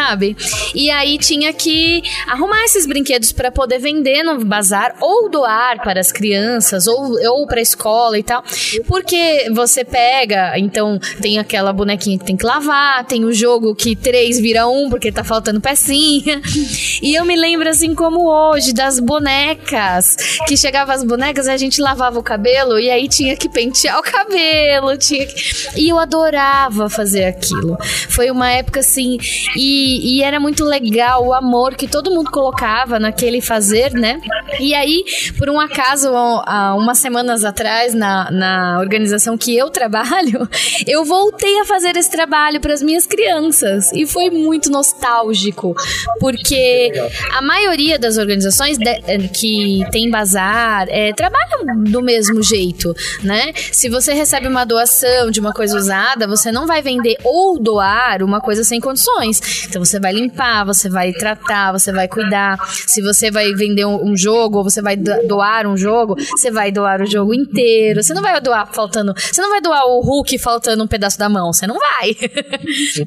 [0.74, 6.00] E aí tinha que arrumar esses brinquedos para poder vender no bazar ou doar para
[6.00, 8.44] as crianças ou, ou para a escola e tal.
[8.88, 13.96] Porque você pega, então tem aquela bonequinha que tem que lavar, tem o jogo que
[13.96, 16.42] três vira um porque tá faltando pecinha.
[17.02, 21.82] E eu me lembro assim como hoje das bonecas, que chegava as bonecas a gente
[21.82, 25.80] lavava o cabelo e aí tinha que pentear o cabelo, tinha que...
[25.80, 27.78] E eu adorava fazer aquilo.
[28.10, 29.18] Foi uma época assim.
[29.56, 34.22] E, E, era muito legal o amor que todo mundo colocava naquele fazer, né?
[34.60, 35.04] E aí,
[35.38, 36.10] por um acaso,
[36.46, 40.48] há umas semanas atrás, na, na organização que eu trabalho,
[40.86, 43.92] eu voltei a fazer esse trabalho para as minhas crianças.
[43.94, 45.74] E foi muito nostálgico,
[46.20, 46.92] porque
[47.32, 53.54] a maioria das organizações de, eh, que tem bazar é, trabalham do mesmo jeito, né?
[53.72, 58.24] Se você recebe uma doação de uma coisa usada, você não vai vender ou doar
[58.24, 59.66] uma coisa sem condições.
[59.68, 62.58] Então você vai limpar, você vai tratar, você vai cuidar.
[62.88, 66.72] Se você vai vender um, um jogo ou você vai doar um jogo, você vai
[66.72, 68.04] doar o jogo inteiro.
[68.04, 69.14] Você não vai doar faltando.
[69.16, 71.52] Você não vai doar o Hulk faltando um pedaço da mão.
[71.52, 72.16] Você não vai.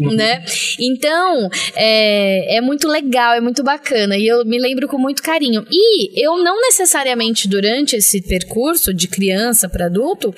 [0.17, 0.45] né?
[0.79, 4.17] Então, é, é muito legal, é muito bacana.
[4.17, 5.65] E eu me lembro com muito carinho.
[5.71, 10.35] E eu não necessariamente durante esse percurso de criança para adulto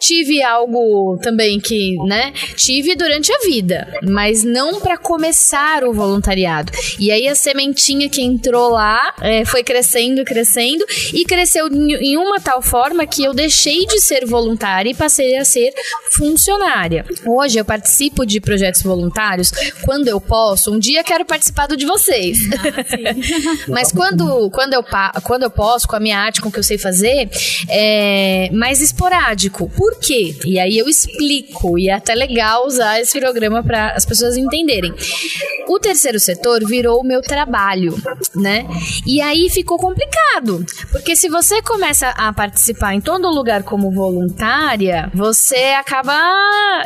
[0.00, 2.32] tive algo também que, né?
[2.56, 6.72] Tive durante a vida, mas não para começar o voluntariado.
[6.98, 12.40] E aí a sementinha que entrou lá é, foi crescendo, crescendo e cresceu em uma
[12.40, 15.72] tal forma que eu deixei de ser voluntária e passei a ser
[16.10, 17.04] funcionária.
[17.26, 19.52] Hoje eu participo de projetos voluntários
[19.82, 20.72] quando eu posso.
[20.72, 22.38] Um dia quero participar do de vocês.
[22.52, 24.84] Ah, mas quando, quando, eu,
[25.22, 27.28] quando eu posso, com a minha arte, com o que eu sei fazer,
[27.68, 29.70] é mais esporádico.
[29.70, 30.36] Por quê?
[30.44, 31.78] E aí eu explico.
[31.78, 34.92] E é até legal usar esse programa para as pessoas entenderem.
[35.66, 37.94] O terceiro setor virou o meu trabalho,
[38.34, 38.66] né?
[39.06, 40.64] E aí ficou complicado.
[40.90, 46.14] Porque se você começa a participar em todo lugar como voluntária, você acaba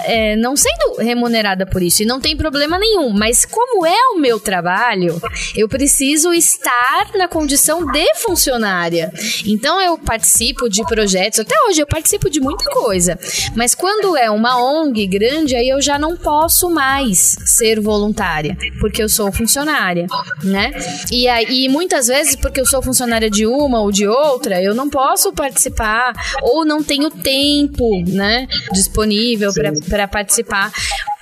[0.04, 2.02] é, não sendo remunerada por isso.
[2.02, 3.10] E não tem problema nenhum.
[3.10, 5.20] Mas como é o meu trabalho,
[5.56, 9.12] eu preciso estar na condição de funcionária.
[9.46, 13.18] Então eu participo de projetos, até hoje eu participo de muita coisa.
[13.54, 19.02] Mas quando é uma ONG grande, aí eu já não posso mais ser voluntária, porque
[19.02, 20.06] eu sou funcionária,
[20.42, 20.72] né?
[21.10, 24.88] E aí muitas vezes porque eu sou funcionária de uma ou de outra, eu não
[24.88, 29.50] posso participar ou não tenho tempo, né, disponível
[29.88, 30.72] para participar.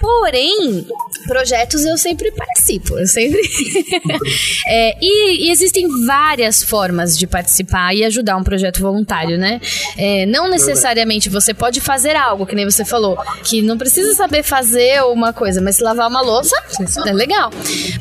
[0.00, 0.86] Porém,
[1.26, 3.38] projetos eu sempre participo, eu sempre.
[4.66, 9.60] é, e, e, existem várias formas de participar e ajudar um projeto voluntário, né?
[9.98, 14.42] É, não necessariamente você pode fazer algo, que nem você falou, que não precisa saber
[14.42, 16.56] fazer uma coisa, mas se lavar uma louça,
[17.06, 17.29] é legal.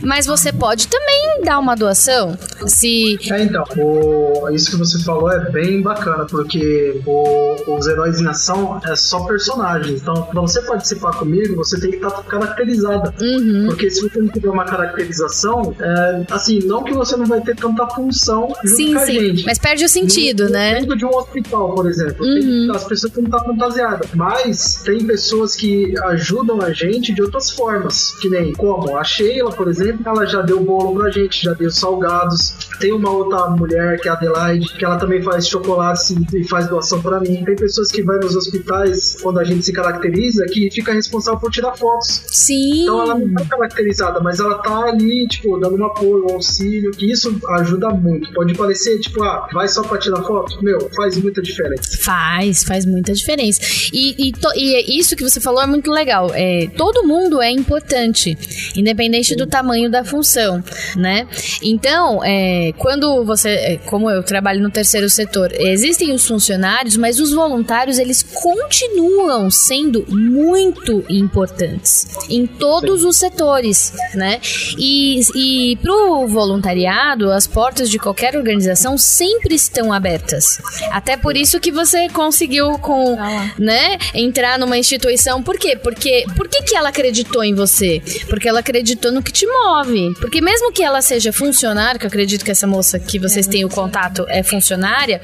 [0.02, 2.38] Mas você pode também dar uma doação.
[2.68, 3.18] Se.
[3.32, 8.28] É, então, o, isso que você falou é bem bacana, porque o, os heróis em
[8.28, 10.02] ação é só personagens.
[10.02, 13.14] Então, pra você participar comigo, você tem que estar tá caracterizada.
[13.22, 13.68] Uhum.
[13.68, 17.56] Porque se você não tiver uma caracterização, é, assim, não que você não vai ter
[17.56, 19.20] tanta função junto sim, com a sim.
[19.20, 19.46] gente.
[19.46, 20.80] Mas perde o sentido, no, né?
[20.80, 22.40] Dentro de um hospital, por exemplo, uhum.
[22.40, 24.10] tem, as pessoas têm que estar fantasiadas.
[24.14, 28.12] Mas tem pessoas que ajudam a gente de outras formas.
[28.20, 31.70] Que nem como a Sheila, por exemplo, ela já deu bolo pra gente, já deu
[31.70, 32.56] salgados.
[32.80, 36.70] Tem uma outra mulher, que é a Adelaide, que ela também faz chocolate e faz
[36.70, 37.44] doação para mim.
[37.44, 41.52] Tem pessoas que vão nos hospitais, quando a gente se caracteriza, que fica responsável por
[41.52, 42.24] tirar fotos.
[42.28, 42.84] Sim.
[42.84, 46.92] Então ela não tá caracterizada, mas ela tá ali, tipo, dando um apoio, um auxílio,
[46.92, 48.32] que isso ajuda muito.
[48.32, 50.64] Pode parecer, tipo, ah, vai só pra tirar foto?
[50.64, 51.98] Meu, faz muita diferença.
[52.02, 53.60] Faz, faz muita diferença.
[53.92, 56.32] E, e, to, e isso que você falou é muito legal.
[56.34, 58.38] É, todo mundo é importante,
[58.78, 59.36] independente Sim.
[59.36, 60.64] do tamanho da função,
[60.96, 61.28] né?
[61.62, 67.20] Então, é, quando você, é, como eu trabalho no terceiro setor, existem os funcionários, mas
[67.20, 74.40] os voluntários, eles continuam sendo muito importantes em todos os setores, né?
[74.78, 80.60] E, e pro voluntariado, as portas de qualquer organização sempre estão abertas.
[80.92, 83.18] Até por isso que você conseguiu com,
[83.58, 85.42] né, entrar numa instituição.
[85.42, 85.76] Por quê?
[85.76, 88.02] Porque por que, que ela acreditou em você?
[88.30, 90.14] Porque ela acreditou no que te move.
[90.20, 93.66] Porque mesmo que ela seja funcionária, que eu acredito que essa moça que vocês têm
[93.66, 95.22] o contato é funcionária,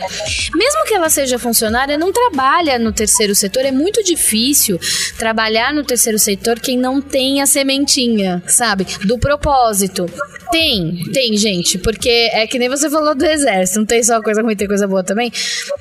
[0.53, 3.65] mesmo que ela seja funcionária, não trabalha no terceiro setor.
[3.65, 4.79] É muito difícil
[5.17, 8.85] trabalhar no terceiro setor quem não tem a sementinha, sabe?
[9.05, 10.05] Do propósito.
[10.51, 14.41] Tem, tem, gente, porque é que nem você falou do exército, não tem só coisa
[14.41, 15.31] ruim, tem coisa boa também.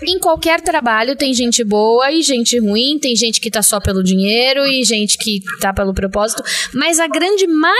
[0.03, 4.03] Em qualquer trabalho tem gente boa e gente ruim, tem gente que tá só pelo
[4.03, 6.43] dinheiro e gente que tá pelo propósito,
[6.73, 7.74] mas a grande maioria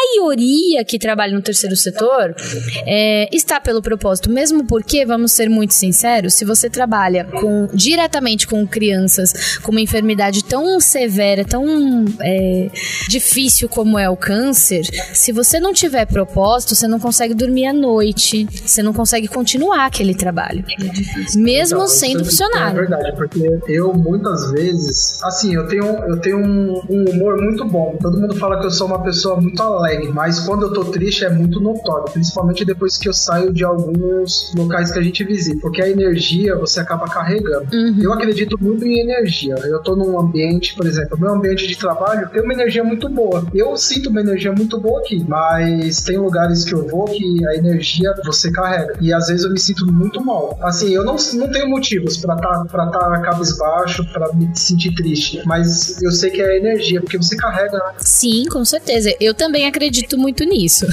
[0.87, 2.35] que trabalha no terceiro setor
[2.87, 8.47] é, está pelo propósito, mesmo porque, vamos ser muito sinceros, se você trabalha com diretamente
[8.47, 12.71] com crianças com uma enfermidade tão severa, tão é,
[13.09, 17.73] difícil como é o câncer, se você não tiver propósito, você não consegue dormir à
[17.73, 20.65] noite, você não consegue continuar aquele trabalho.
[20.81, 22.79] É mesmo então, sendo é funcionário.
[22.79, 27.65] É verdade, porque eu muitas vezes, assim, eu tenho, eu tenho um, um, humor muito
[27.65, 27.97] bom.
[28.01, 31.25] Todo mundo fala que eu sou uma pessoa muito alegre, mas quando eu tô triste
[31.25, 35.61] é muito notório, principalmente depois que eu saio de alguns locais que a gente visita,
[35.61, 37.67] porque a energia você acaba carregando.
[37.73, 37.99] Uhum.
[38.03, 39.55] Eu acredito muito em energia.
[39.65, 43.45] Eu tô num ambiente, por exemplo, meu ambiente de trabalho tem uma energia muito boa.
[43.55, 47.55] Eu sinto uma energia muito boa aqui, mas tem lugares que eu vou que a
[47.57, 48.97] energia você carrega.
[49.01, 50.59] E às vezes eu me sinto muito mal.
[50.63, 54.95] Assim, eu não, não tenho motivos para estar tá, pra tá cabisbaixo, para me sentir
[54.95, 57.73] triste, mas eu sei que é a energia, porque você carrega.
[57.73, 57.93] Né?
[57.99, 59.15] Sim, com certeza.
[59.21, 60.87] Eu também acredito muito nisso.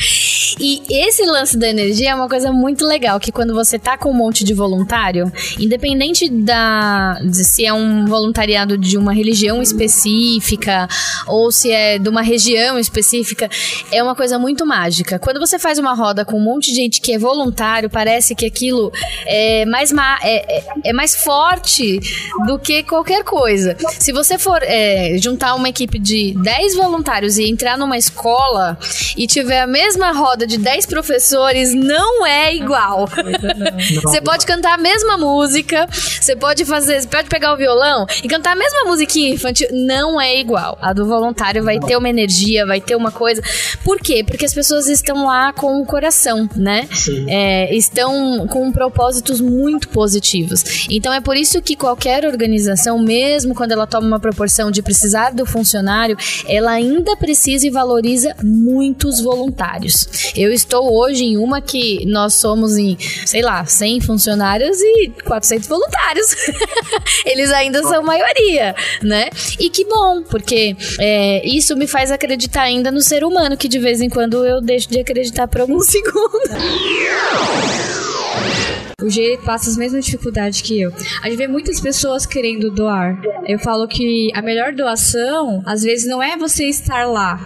[0.58, 4.10] e esse lance da energia é uma coisa muito legal, que quando você tá com
[4.10, 10.88] um monte de voluntário, independente da de se é um voluntariado de uma religião específica
[11.26, 13.48] ou se é de uma região específica,
[13.92, 15.18] é uma coisa muito mágica.
[15.18, 18.46] Quando você faz uma roda com um monte de gente que é voluntário, parece que
[18.46, 18.90] aquilo
[19.26, 22.00] é mais, é, é, é mais forte
[22.46, 23.76] do que qualquer coisa.
[23.98, 28.13] Se você for é, juntar uma equipe de 10 voluntários e entrar numa escola
[29.16, 33.08] e tiver a mesma roda de 10 professores, não é igual.
[34.02, 38.28] Você pode cantar a mesma música, você pode fazer, você pode pegar o violão e
[38.28, 40.78] cantar a mesma musiquinha infantil, não é igual.
[40.80, 43.42] A do voluntário vai ter uma energia, vai ter uma coisa.
[43.82, 44.24] Por quê?
[44.24, 46.88] Porque as pessoas estão lá com o coração, né?
[47.28, 50.86] É, estão com propósitos muito positivos.
[50.90, 55.32] Então é por isso que qualquer organização, mesmo quando ela toma uma proporção de precisar
[55.32, 58.03] do funcionário, ela ainda precisa e valoriza
[58.42, 60.32] muitos voluntários.
[60.36, 65.68] Eu estou hoje em uma que nós somos em, sei lá, 100 funcionários e 400
[65.68, 66.26] voluntários.
[67.24, 69.30] Eles ainda são maioria, né?
[69.58, 73.78] E que bom, porque é, isso me faz acreditar ainda no ser humano, que de
[73.78, 76.50] vez em quando eu deixo de acreditar por alguns segundos.
[79.04, 80.90] O G passa as mesmas dificuldades que eu.
[81.22, 83.20] A gente vê muitas pessoas querendo doar.
[83.46, 87.38] Eu falo que a melhor doação, às vezes, não é você estar lá.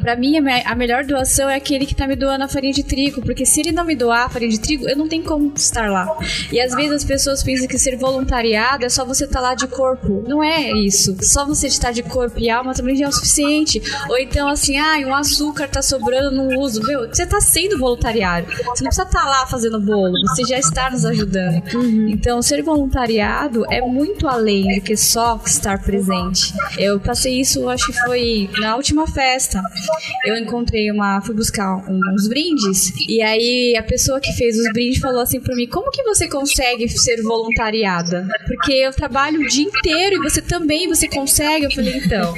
[0.00, 3.22] Para mim, a melhor doação é aquele que tá me doando a farinha de trigo,
[3.22, 5.88] porque se ele não me doar a farinha de trigo, eu não tenho como estar
[5.88, 6.18] lá.
[6.50, 9.54] E às vezes as pessoas pensam que ser voluntariado é só você estar tá lá
[9.54, 10.24] de corpo.
[10.26, 11.16] Não é isso.
[11.22, 13.80] Só você estar de corpo e alma também já é o suficiente.
[14.08, 16.82] Ou então, assim, ah, um açúcar tá sobrando, não uso.
[16.82, 18.18] Meu, você tá sendo voluntário.
[18.18, 20.14] Você não precisa estar tá lá fazendo bolo.
[20.30, 21.62] Você já está nos ajudando.
[21.74, 22.08] Uhum.
[22.08, 26.52] Então, ser voluntariado é muito além do que só estar presente.
[26.76, 29.60] Eu passei isso, acho que foi na última festa.
[30.24, 34.98] Eu encontrei uma, fui buscar uns brindes e aí a pessoa que fez os brindes
[34.98, 38.26] falou assim para mim: "Como que você consegue ser voluntariada?
[38.46, 42.34] Porque eu trabalho o dia inteiro e você também, você consegue?" Eu falei: "Então,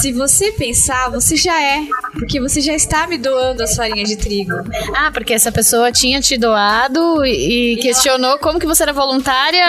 [0.00, 1.80] se você pensar, você já é,
[2.12, 4.54] porque você já está me doando as farinhas de trigo."
[4.94, 9.64] Ah, porque essa pessoa tinha te doado e questionou como que você era voluntária.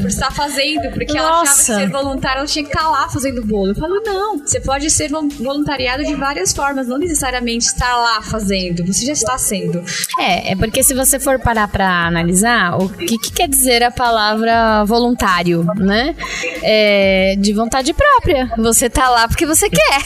[0.00, 1.18] Por estar fazendo, porque Nossa.
[1.18, 3.70] ela achava que ser voluntária ela tinha que estar lá fazendo bolo.
[3.70, 8.84] Eu falo, não, você pode ser voluntariado de várias formas, não necessariamente estar lá fazendo,
[8.86, 9.82] você já está sendo.
[10.18, 13.90] É, é porque se você for parar pra analisar, o que, que quer dizer a
[13.90, 16.14] palavra voluntário, né?
[16.62, 18.50] É, de vontade própria.
[18.58, 20.00] Você tá lá porque você quer.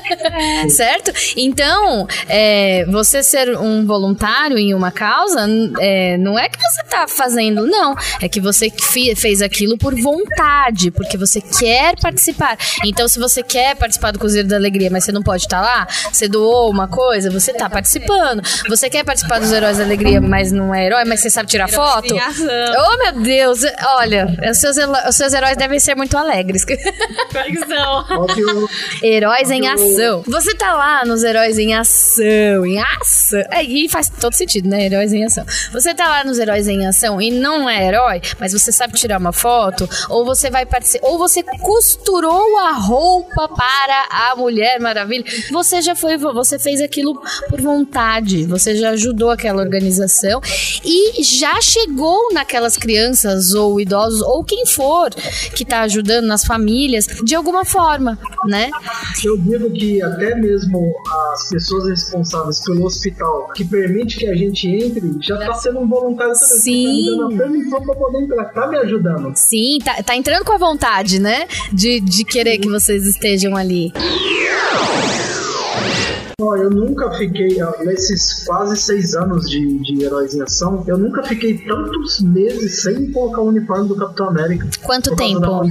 [0.70, 1.12] Certo?
[1.36, 5.46] Então, é, você ser um voluntário em uma causa,
[5.78, 7.94] é, não é que você tá fazendo, não.
[8.20, 8.70] É que você
[9.16, 12.58] fez aquilo por vontade, porque você quer participar.
[12.84, 15.62] Então, se você quer participar do Cozinheiro da Alegria, mas você não pode estar tá
[15.62, 18.42] lá, você doou uma coisa, você tá participando.
[18.68, 21.68] Você quer participar dos Heróis da Alegria, mas não é herói, mas você sabe tirar
[21.68, 22.14] foto?
[22.14, 23.60] Oh, meu Deus!
[23.96, 24.76] Olha, os seus,
[25.08, 26.64] os seus heróis devem ser muito alegres.
[29.02, 30.22] heróis em ação.
[30.26, 33.42] Você tá lá nos Heróis em Ação, em ação.
[33.50, 34.86] É, e faz todo sentido, né?
[34.86, 35.44] Heróis em ação.
[35.72, 39.18] Você tá lá nos Heróis em ação e não é herói, mas você sabe tirar
[39.18, 45.24] uma foto, ou você vai participar, ou você costurou a roupa para a Mulher Maravilha,
[45.50, 50.40] você já foi, você fez aquilo por vontade, você já ajudou aquela organização
[50.84, 55.10] e já chegou naquelas crianças ou idosos ou quem for
[55.54, 58.70] que está ajudando nas famílias de alguma forma, né?
[59.24, 60.94] Eu digo que até mesmo
[61.32, 65.88] as pessoas responsáveis pelo hospital que permite que a gente entre já está sendo um
[65.88, 66.58] voluntário também.
[66.58, 66.69] Sim.
[66.70, 68.44] Tá me dando a permissão pra poder entrar.
[68.46, 69.32] Tá me ajudando.
[69.34, 71.46] Sim, tá, tá entrando com a vontade, né?
[71.72, 73.92] De, de querer que vocês estejam ali.
[76.40, 80.96] Ó, eu nunca fiquei, ó, nesses quase seis anos de, de Heróis em Ação, eu
[80.96, 84.66] nunca fiquei tantos meses sem colocar o uniforme do Capitão América.
[84.82, 85.62] Quanto tempo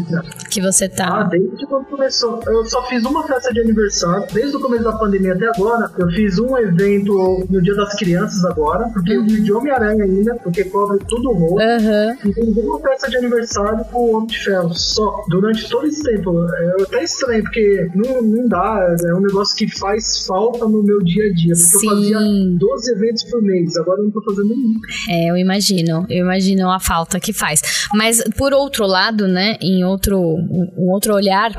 [0.49, 1.23] que você Ah, tá?
[1.23, 2.39] desde quando começou.
[2.45, 5.89] Eu só fiz uma festa de aniversário, desde o começo da pandemia até agora.
[5.97, 10.35] Eu fiz um evento no Dia das Crianças agora, porque eu fui de Homem-Aranha ainda,
[10.35, 11.61] porque cobre tudo o rosto.
[11.67, 12.15] Aham.
[12.25, 15.23] E fiz uma festa de aniversário com o Homem de Ferro, só.
[15.29, 16.45] Durante todo esse tempo.
[16.53, 18.95] É até estranho, porque não, não dá.
[19.05, 21.53] É um negócio que faz falta no meu dia a dia.
[21.55, 22.57] Porque eu fazia Sim.
[22.57, 24.73] 12 eventos por mês, agora eu não tô fazendo nenhum.
[25.09, 27.61] É, eu imagino, eu imagino a falta que faz.
[27.93, 31.51] Mas por outro lado, né, em outro, um um outro olhar,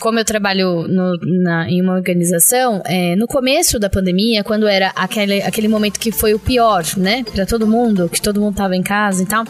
[0.00, 4.88] como eu trabalho no- na- em uma organização, é, no começo da pandemia, quando era
[4.94, 8.76] aquele, aquele momento que foi o pior, né, para todo mundo, que todo mundo tava
[8.76, 9.44] em casa e tal,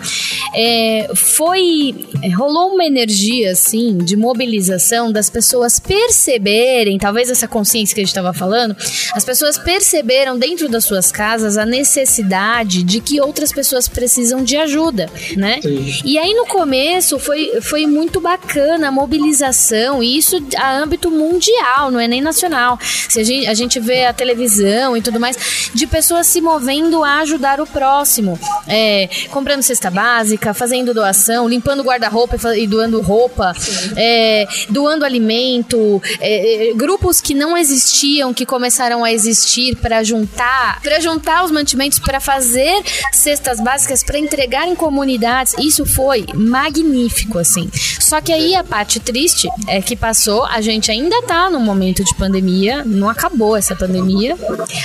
[0.54, 8.00] é, foi rolou uma energia assim de mobilização das pessoas perceberem, talvez essa consciência que
[8.00, 8.74] a gente estava falando,
[9.14, 14.56] as pessoas perceberam dentro das suas casas a necessidade de que outras pessoas precisam de
[14.56, 15.60] ajuda, né?
[16.04, 21.90] E aí no começo foi, foi muito bacana a mobilização, e isso a âmbito mundial,
[21.90, 22.78] não é nem nacional.
[23.08, 27.02] Se a gente, a gente vê a televisão e tudo mais, de pessoas se movendo
[27.02, 28.38] a ajudar o próximo,
[28.68, 33.52] é, comprando cesta básica, fazendo doação, limpando guarda-roupa e e doando roupa,
[33.96, 40.80] é, doando alimento, é, é, grupos que não existiam, que começaram a existir para juntar,
[40.82, 45.54] para juntar os mantimentos, para fazer cestas básicas, para entregar em comunidades.
[45.58, 47.70] Isso foi magnífico, assim.
[48.00, 52.04] Só que aí a parte triste é que passou, a gente ainda tá num momento
[52.04, 54.36] de pandemia, não acabou essa pandemia.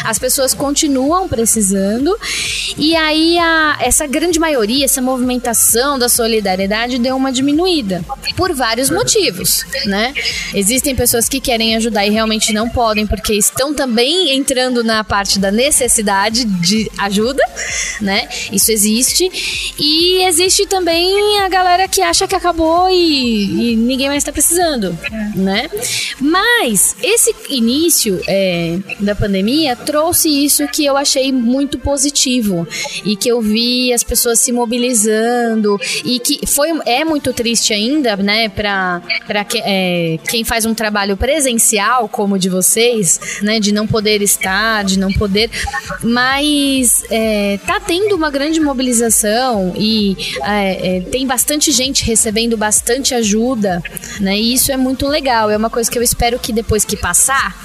[0.03, 2.15] As pessoas continuam precisando
[2.77, 8.03] e aí a, essa grande maioria, essa movimentação da solidariedade deu uma diminuída
[8.35, 10.13] por vários motivos, né?
[10.53, 15.39] Existem pessoas que querem ajudar e realmente não podem porque estão também entrando na parte
[15.39, 17.41] da necessidade de ajuda,
[17.99, 18.29] né?
[18.51, 24.21] Isso existe e existe também a galera que acha que acabou e, e ninguém mais
[24.21, 24.95] está precisando,
[25.33, 25.67] né?
[26.19, 32.67] Mas esse início é, da pandemia trouxe isso que eu achei muito positivo
[33.03, 35.75] e que eu vi as pessoas se mobilizando
[36.05, 38.47] e que foi é muito triste ainda, né?
[38.47, 43.59] Para que, é, quem faz um trabalho presencial como o de vocês, né?
[43.59, 45.49] De não poder estar, de não poder,
[46.03, 53.13] mas é, tá tendo uma grande mobilização e é, é, tem bastante gente recebendo bastante
[53.13, 53.81] ajuda,
[54.19, 54.37] né?
[54.37, 55.49] E isso é muito legal.
[55.49, 57.55] É uma coisa que eu espero que depois que passar,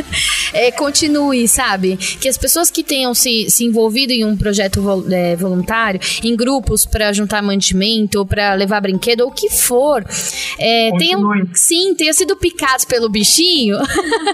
[0.52, 1.96] é, continue, sabe?
[1.96, 6.36] Que as pessoas que tenham se, se envolvido em um projeto vol- é, voluntário, em
[6.36, 10.04] grupos para juntar mantimento, ou para levar brinquedo, ou o que for,
[10.58, 11.20] é, tenham,
[11.54, 13.78] sim, tenham sido picados pelo bichinho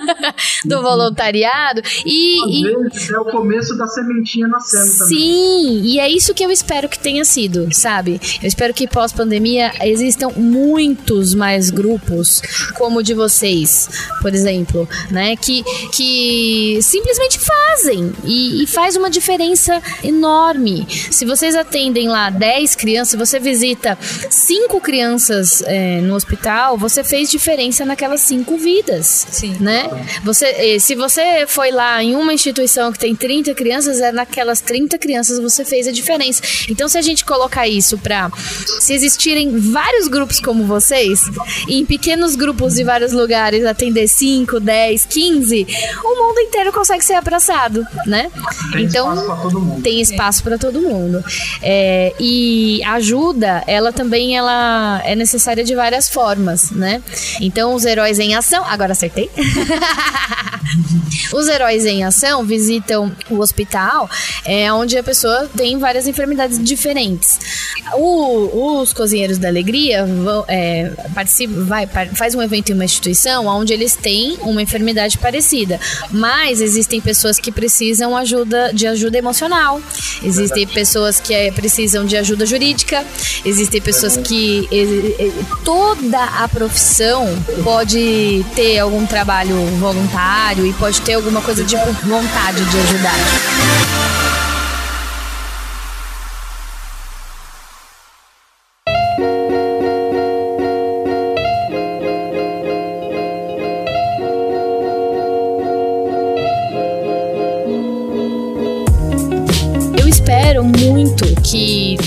[0.64, 0.82] do
[1.14, 5.16] voluntariado e, Às e vezes é o começo da sementinha nascendo também.
[5.16, 8.20] Sim, e é isso que eu espero que tenha sido, sabe?
[8.42, 12.42] Eu espero que pós-pandemia existam muitos mais grupos
[12.74, 13.88] como o de vocês,
[14.20, 15.36] por exemplo, né?
[15.36, 15.62] Que,
[15.92, 20.86] que simplesmente fazem e, e faz uma diferença enorme.
[21.10, 27.04] Se vocês atendem lá 10 crianças, se você visita 5 crianças é, no hospital, você
[27.04, 29.26] fez diferença naquelas 5 vidas.
[29.30, 29.56] Sim.
[29.60, 29.88] Né?
[30.24, 34.62] Você, eh, se você foi lá em uma instituição que tem 30 crianças, é naquelas
[34.62, 36.42] 30 crianças você fez a diferença.
[36.70, 38.30] Então, se a gente colocar isso pra
[38.80, 41.20] se existirem vários grupos como vocês,
[41.68, 45.66] e em pequenos grupos de vários lugares, atender 5, 10, 15,
[46.02, 48.30] o mundo inteiro consegue ser abraçado, né?
[48.72, 49.82] Tem então, espaço pra todo mundo.
[49.82, 51.24] tem espaço para todo mundo.
[51.62, 57.02] É, e ajuda, ela também ela é necessária de várias formas, né?
[57.40, 58.64] Então, os heróis em ação.
[58.64, 59.28] Agora acertei.
[61.32, 64.08] os heróis em ação visitam o hospital,
[64.44, 67.38] é, onde a pessoa tem várias enfermidades diferentes.
[67.94, 70.90] O- os cozinheiros da alegria vão, é,
[71.66, 75.78] vai, faz um evento em uma instituição onde eles têm uma enfermidade parecida,
[76.10, 79.80] mas existem pessoas que precisam ajuda de ajuda emocional,
[80.22, 83.04] existem pessoas que é, precisam de ajuda jurídica,
[83.44, 84.68] existem pessoas que
[85.64, 87.26] toda a profissão
[87.62, 94.43] pode ter algum trabalho voluntário e pode ter alguma coisa de vontade de ajudar.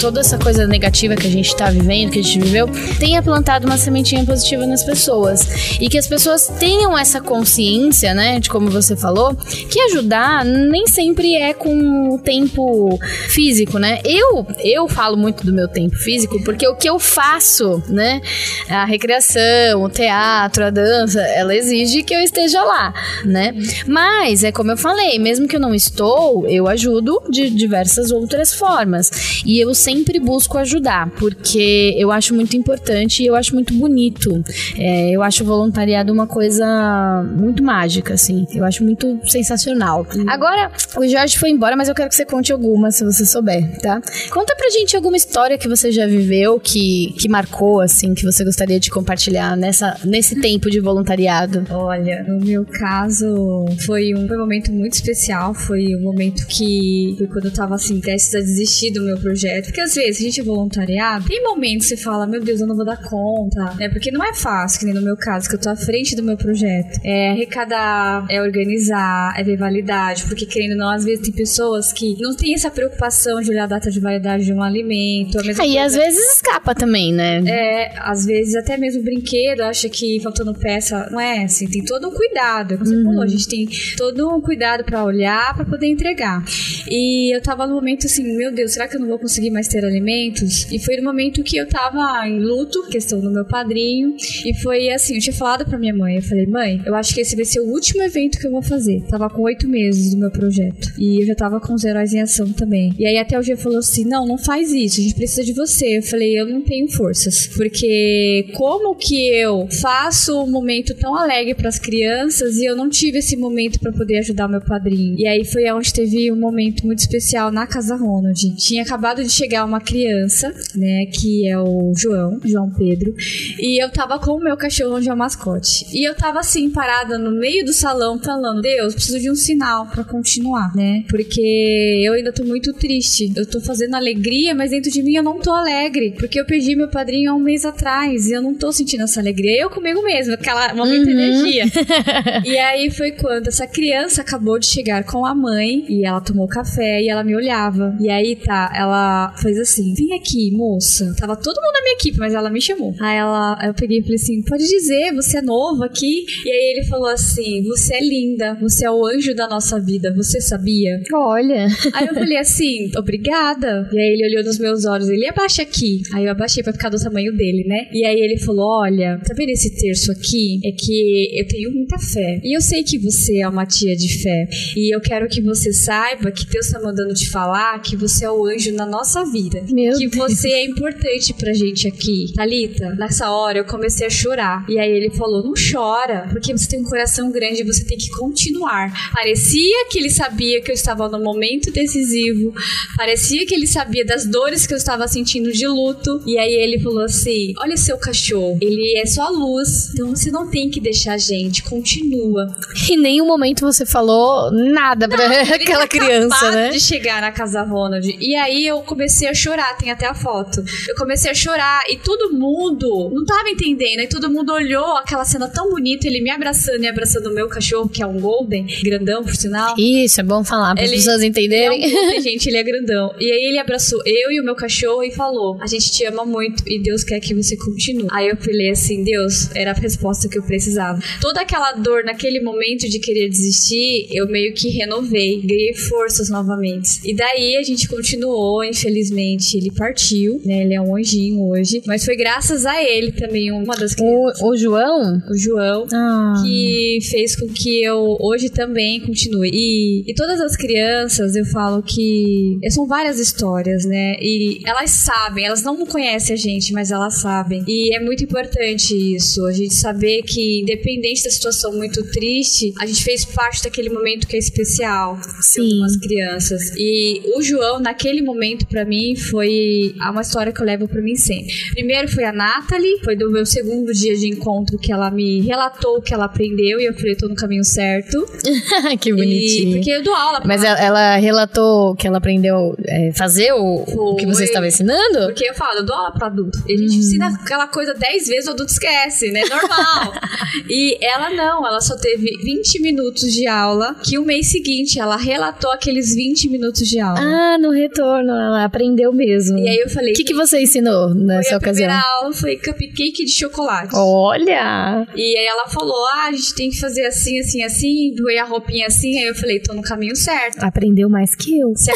[0.07, 3.67] Toda essa coisa negativa que a gente tá vivendo, que a gente viveu, tenha plantado
[3.67, 5.77] uma sementinha positiva nas pessoas.
[5.81, 9.35] E que as pessoas tenham essa consciência, né, de como você falou,
[9.69, 12.97] que ajudar nem sempre é com o tempo
[13.27, 13.99] físico, né?
[14.05, 18.21] Eu, eu falo muito do meu tempo físico porque o que eu faço, né,
[18.69, 22.93] a recreação, o teatro, a dança, ela exige que eu esteja lá,
[23.25, 23.53] né?
[23.85, 28.53] Mas é como eu falei, mesmo que eu não estou, eu ajudo de diversas outras
[28.53, 29.43] formas.
[29.45, 29.96] E eu sempre
[30.27, 34.43] busco ajudar, porque eu acho muito importante e eu acho muito bonito.
[34.77, 38.45] É, eu acho o voluntariado uma coisa muito mágica, assim.
[38.53, 40.05] Eu acho muito sensacional.
[40.27, 43.79] Agora, o Jorge foi embora, mas eu quero que você conte alguma, se você souber,
[43.79, 44.01] tá?
[44.31, 48.43] Conta pra gente alguma história que você já viveu, que, que marcou, assim, que você
[48.43, 51.65] gostaria de compartilhar nessa, nesse tempo de voluntariado.
[51.69, 55.53] Olha, no meu caso, foi um, foi um momento muito especial.
[55.53, 59.65] Foi um momento que foi quando eu tava assim, prestes a desistir do meu projeto.
[59.65, 62.67] Porque às vezes a gente é voluntariado, tem momentos que você fala, meu Deus, eu
[62.67, 63.89] não vou dar conta, né?
[63.89, 66.23] Porque não é fácil, que nem no meu caso, que eu tô à frente do
[66.23, 66.99] meu projeto.
[67.03, 70.25] É arrecadar, é organizar, é ver validade.
[70.25, 73.63] Porque querendo ou não, às vezes tem pessoas que não tem essa preocupação de olhar
[73.63, 75.37] a data de validade de um alimento.
[75.59, 77.41] Aí às vezes escapa também, né?
[77.47, 82.09] É, às vezes até mesmo brinquedo, acha que faltando peça, não é assim, tem todo
[82.09, 82.77] um cuidado.
[82.77, 83.03] Como você uhum.
[83.03, 83.67] falou, a gente tem
[83.97, 86.43] todo um cuidado para olhar, para poder entregar.
[86.89, 89.67] E eu tava no momento assim, meu Deus, será que eu não vou conseguir mais
[89.67, 90.71] ter alimentos?
[90.71, 94.15] E foi no momento que eu tava em luto, questão do meu padrinho,
[94.45, 97.21] e foi assim, eu tinha falado pra minha mãe, eu falei, mãe, eu acho que
[97.21, 99.01] esse vai ser o último evento que eu vou fazer.
[99.09, 100.93] Tava com oito meses do meu projeto.
[100.97, 102.93] E eu já tava com os heróis em ação também.
[102.97, 105.53] E aí até o dia falou assim, não, não faz isso, a gente precisa de
[105.53, 105.97] você.
[105.97, 107.47] Eu falei, eu não tenho forças.
[107.47, 112.89] Porque como que eu faço um momento tão alegre para as crianças e eu não
[112.89, 115.15] tive esse momento para poder ajudar meu padrinho?
[115.17, 118.55] E aí foi onde teve um momento muito especial na Casa Ronald.
[118.55, 123.13] Tinha acabado de chegar uma criança, né, que é o João, João Pedro,
[123.59, 125.85] e eu tava com o meu cachorro onde é o mascote.
[125.91, 129.87] E eu tava assim, parada no meio do salão, falando: Deus, preciso de um sinal
[129.87, 131.03] para continuar, né?
[131.09, 133.31] Porque eu ainda tô muito triste.
[133.35, 136.15] Eu tô fazendo alegria, mas dentro de mim eu não tô alegre.
[136.17, 139.19] Porque eu perdi meu padrinho há um mês atrás e eu não tô sentindo essa
[139.19, 139.61] alegria.
[139.61, 141.19] Eu comigo mesma, aquela momento de uhum.
[141.19, 141.65] energia.
[142.45, 146.47] e aí foi quando essa criança acabou de chegar com a mãe e ela tomou
[146.47, 147.95] café e ela me olhava.
[147.99, 151.13] E aí tá, ela fez assim: vem aqui, moça.
[151.17, 152.93] Tava todo mundo na minha equipe, mas ela me chamou.
[152.99, 156.25] Aí ela, eu peguei e falei assim: pode dizer, você é novo aqui?
[156.45, 160.13] E aí ele falou assim: você é linda, você é o anjo da nossa vida,
[160.15, 161.01] você sabia?
[161.13, 161.67] Olha.
[161.93, 163.89] Aí eu falei assim: obrigada.
[163.91, 166.01] E aí ele olhou nos meus olhos, ele abaixa aqui.
[166.13, 167.87] Aí eu abaixei pra ficar do tamanho dele, né?
[167.91, 170.59] E aí ele falou: olha, tá vendo esse terço aqui?
[170.63, 172.39] É que eu tenho muita fé.
[172.43, 174.47] E eu sei que você é uma tia de fé.
[174.75, 178.31] E eu quero que você saiba que Deus tá mandando te falar que você é
[178.31, 179.36] o anjo na nossa vida.
[179.69, 180.33] Meu que Deus.
[180.33, 182.31] você é importante pra gente aqui.
[182.35, 184.65] Talita, nessa hora eu comecei a chorar.
[184.69, 187.97] E aí ele falou: não chora, porque você tem um coração grande e você tem
[187.97, 189.11] que continuar.
[189.13, 192.53] Parecia que ele sabia que eu estava no momento decisivo.
[192.95, 196.21] Parecia que ele sabia das dores que eu estava sentindo de luto.
[196.25, 199.91] E aí ele falou assim: olha seu cachorro, ele é só luz.
[199.93, 202.47] Então você não tem que deixar a gente, continua.
[202.89, 206.69] Em nenhum momento você falou nada pra não, aquela criança, né?
[206.69, 208.07] de chegar na casa Ronald.
[208.19, 210.63] E aí eu comecei a chorar, tem até a foto.
[210.87, 214.01] Eu comecei a chorar e todo mundo não tava entendendo.
[214.01, 217.47] E todo mundo olhou aquela cena tão bonita, ele me abraçando e abraçando o meu
[217.47, 219.75] cachorro, que é um Golden, grandão, por sinal.
[219.77, 221.83] Isso, é bom falar para as pessoas entenderem.
[221.83, 223.13] É um golden, gente, ele é grandão.
[223.19, 226.25] E aí ele abraçou eu e o meu cachorro e falou: A gente te ama
[226.25, 228.07] muito e Deus quer que você continue.
[228.11, 230.99] Aí eu falei assim: Deus, era a resposta que eu precisava.
[231.21, 236.99] Toda aquela dor naquele momento de querer desistir, eu meio que renovei, ganhei forças novamente.
[237.03, 240.63] E daí a gente continuou, infelizmente ele partiu, né?
[240.63, 244.41] Ele é um anjinho hoje, mas foi graças a ele também, uma das crianças.
[244.41, 245.21] O, o João?
[245.29, 246.41] O João, ah.
[246.43, 249.49] que fez com que eu hoje também continue.
[249.53, 254.15] E, e todas as crianças, eu falo que são várias histórias, né?
[254.19, 257.63] E elas sabem, elas não conhecem a gente, mas elas sabem.
[257.67, 262.85] E é muito importante isso, a gente saber que, independente da situação muito triste, a
[262.85, 265.19] gente fez parte daquele momento que é especial.
[265.41, 265.83] Sim.
[265.83, 266.61] As crianças.
[266.77, 271.15] E o João, naquele momento, para mim, foi uma história que eu levo para mim
[271.15, 271.53] sempre.
[271.71, 275.97] Primeiro foi a Natalie, foi do meu segundo dia de encontro que ela me relatou
[275.97, 278.25] o que ela aprendeu e eu falei, tô no caminho certo.
[278.99, 279.71] que bonitinho.
[279.71, 280.41] E, porque eu dou aula.
[280.45, 285.25] Mas ela, ela, relatou que ela aprendeu é, fazer o, o, que você estava ensinando?
[285.25, 286.57] Porque eu falo, eu dou aula pra adulto.
[286.67, 286.99] E a gente hum.
[286.99, 289.41] ensina aquela coisa dez vezes, o adulto esquece, né?
[289.41, 290.13] Normal.
[290.69, 295.17] e ela não, ela só teve 20 minutos de aula, que o mês seguinte ela
[295.17, 297.19] relatou aqueles 20 minutos de aula.
[297.19, 299.59] Ah, no retorno ela aprendeu aprendeu mesmo.
[299.59, 300.13] E aí eu falei.
[300.13, 301.89] O que, que você ensinou nessa foi ocasião?
[301.89, 303.91] A primeira aula foi cupcake de chocolate.
[303.93, 305.07] Olha!
[305.15, 308.45] E aí ela falou: ah, a gente tem que fazer assim, assim, assim, doer a
[308.45, 309.17] roupinha assim.
[309.19, 310.63] Aí eu falei: tô no caminho certo.
[310.63, 311.73] Aprendeu mais que eu.
[311.75, 311.91] Se,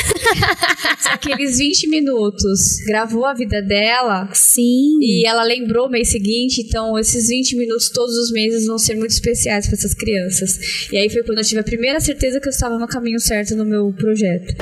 [0.99, 4.29] se aqueles 20 minutos gravou a vida dela.
[4.33, 4.99] Sim.
[5.01, 8.95] E ela lembrou o mês seguinte, então esses 20 minutos todos os meses vão ser
[8.95, 10.87] muito especiais para essas crianças.
[10.91, 13.55] E aí foi quando eu tive a primeira certeza que eu estava no caminho certo
[13.55, 14.55] no meu projeto.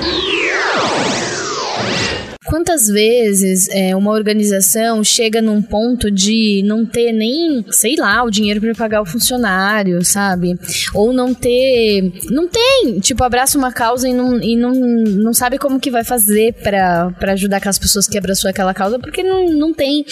[2.49, 8.31] Quantas vezes é, uma organização chega num ponto de não ter nem, sei lá, o
[8.31, 10.57] dinheiro para pagar o funcionário, sabe?
[10.95, 12.11] Ou não ter.
[12.31, 12.99] Não tem.
[12.99, 17.13] Tipo, abraça uma causa e não, e não, não sabe como que vai fazer para
[17.33, 20.03] ajudar aquelas pessoas que abraçou aquela causa, porque não, não tem.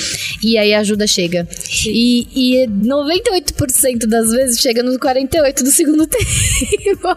[0.44, 1.48] E aí a ajuda chega.
[1.88, 7.08] E, e 98% das vezes chega nos 48 do segundo tempo.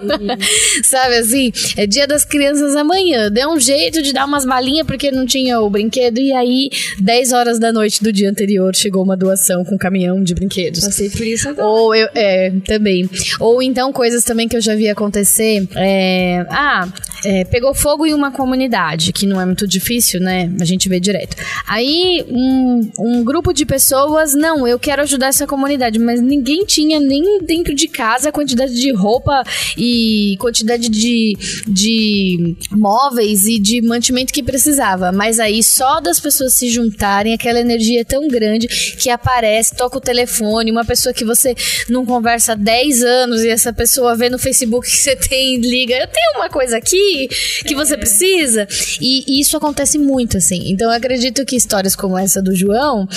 [0.82, 1.52] sabe assim?
[1.76, 3.30] É dia das crianças amanhã.
[3.30, 6.18] Dê um jeito de dar umas balinhas, porque não tinha o brinquedo.
[6.18, 10.22] E aí, 10 horas da noite do dia anterior, chegou uma doação com um caminhão
[10.22, 10.80] de brinquedos.
[10.80, 11.68] Passei por isso agora.
[11.68, 13.08] Ou eu, é, também.
[13.38, 15.66] Ou então, coisas também que eu já vi acontecer.
[15.76, 16.88] É, ah,
[17.24, 20.50] é, pegou fogo em uma comunidade, que não é muito difícil, né?
[20.61, 21.36] A gente vê direto.
[21.66, 26.98] Aí, um, um grupo de pessoas, não, eu quero ajudar essa comunidade, mas ninguém tinha
[26.98, 29.42] nem dentro de casa a quantidade de roupa
[29.76, 31.36] e quantidade de,
[31.66, 34.89] de móveis e de mantimento que precisava.
[35.12, 39.99] Mas aí, só das pessoas se juntarem, aquela energia é tão grande que aparece, toca
[39.99, 41.55] o telefone, uma pessoa que você
[41.88, 45.95] não conversa há 10 anos e essa pessoa vê no Facebook que você tem, liga,
[45.95, 47.28] eu tenho uma coisa aqui
[47.66, 48.66] que você precisa.
[49.01, 50.70] E, e isso acontece muito, assim.
[50.70, 53.09] Então eu acredito que histórias como essa do João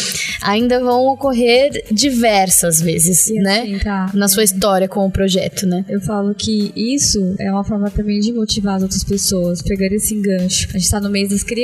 [0.42, 3.80] ainda vão ocorrer diversas vezes, né?
[3.80, 4.12] tá.
[4.14, 5.86] Na sua história com o projeto, né?
[5.88, 10.14] Eu falo que isso é uma forma também de motivar as outras pessoas, pegar esse
[10.14, 10.68] enganche.
[10.74, 11.63] A gente tá no mês das crianças.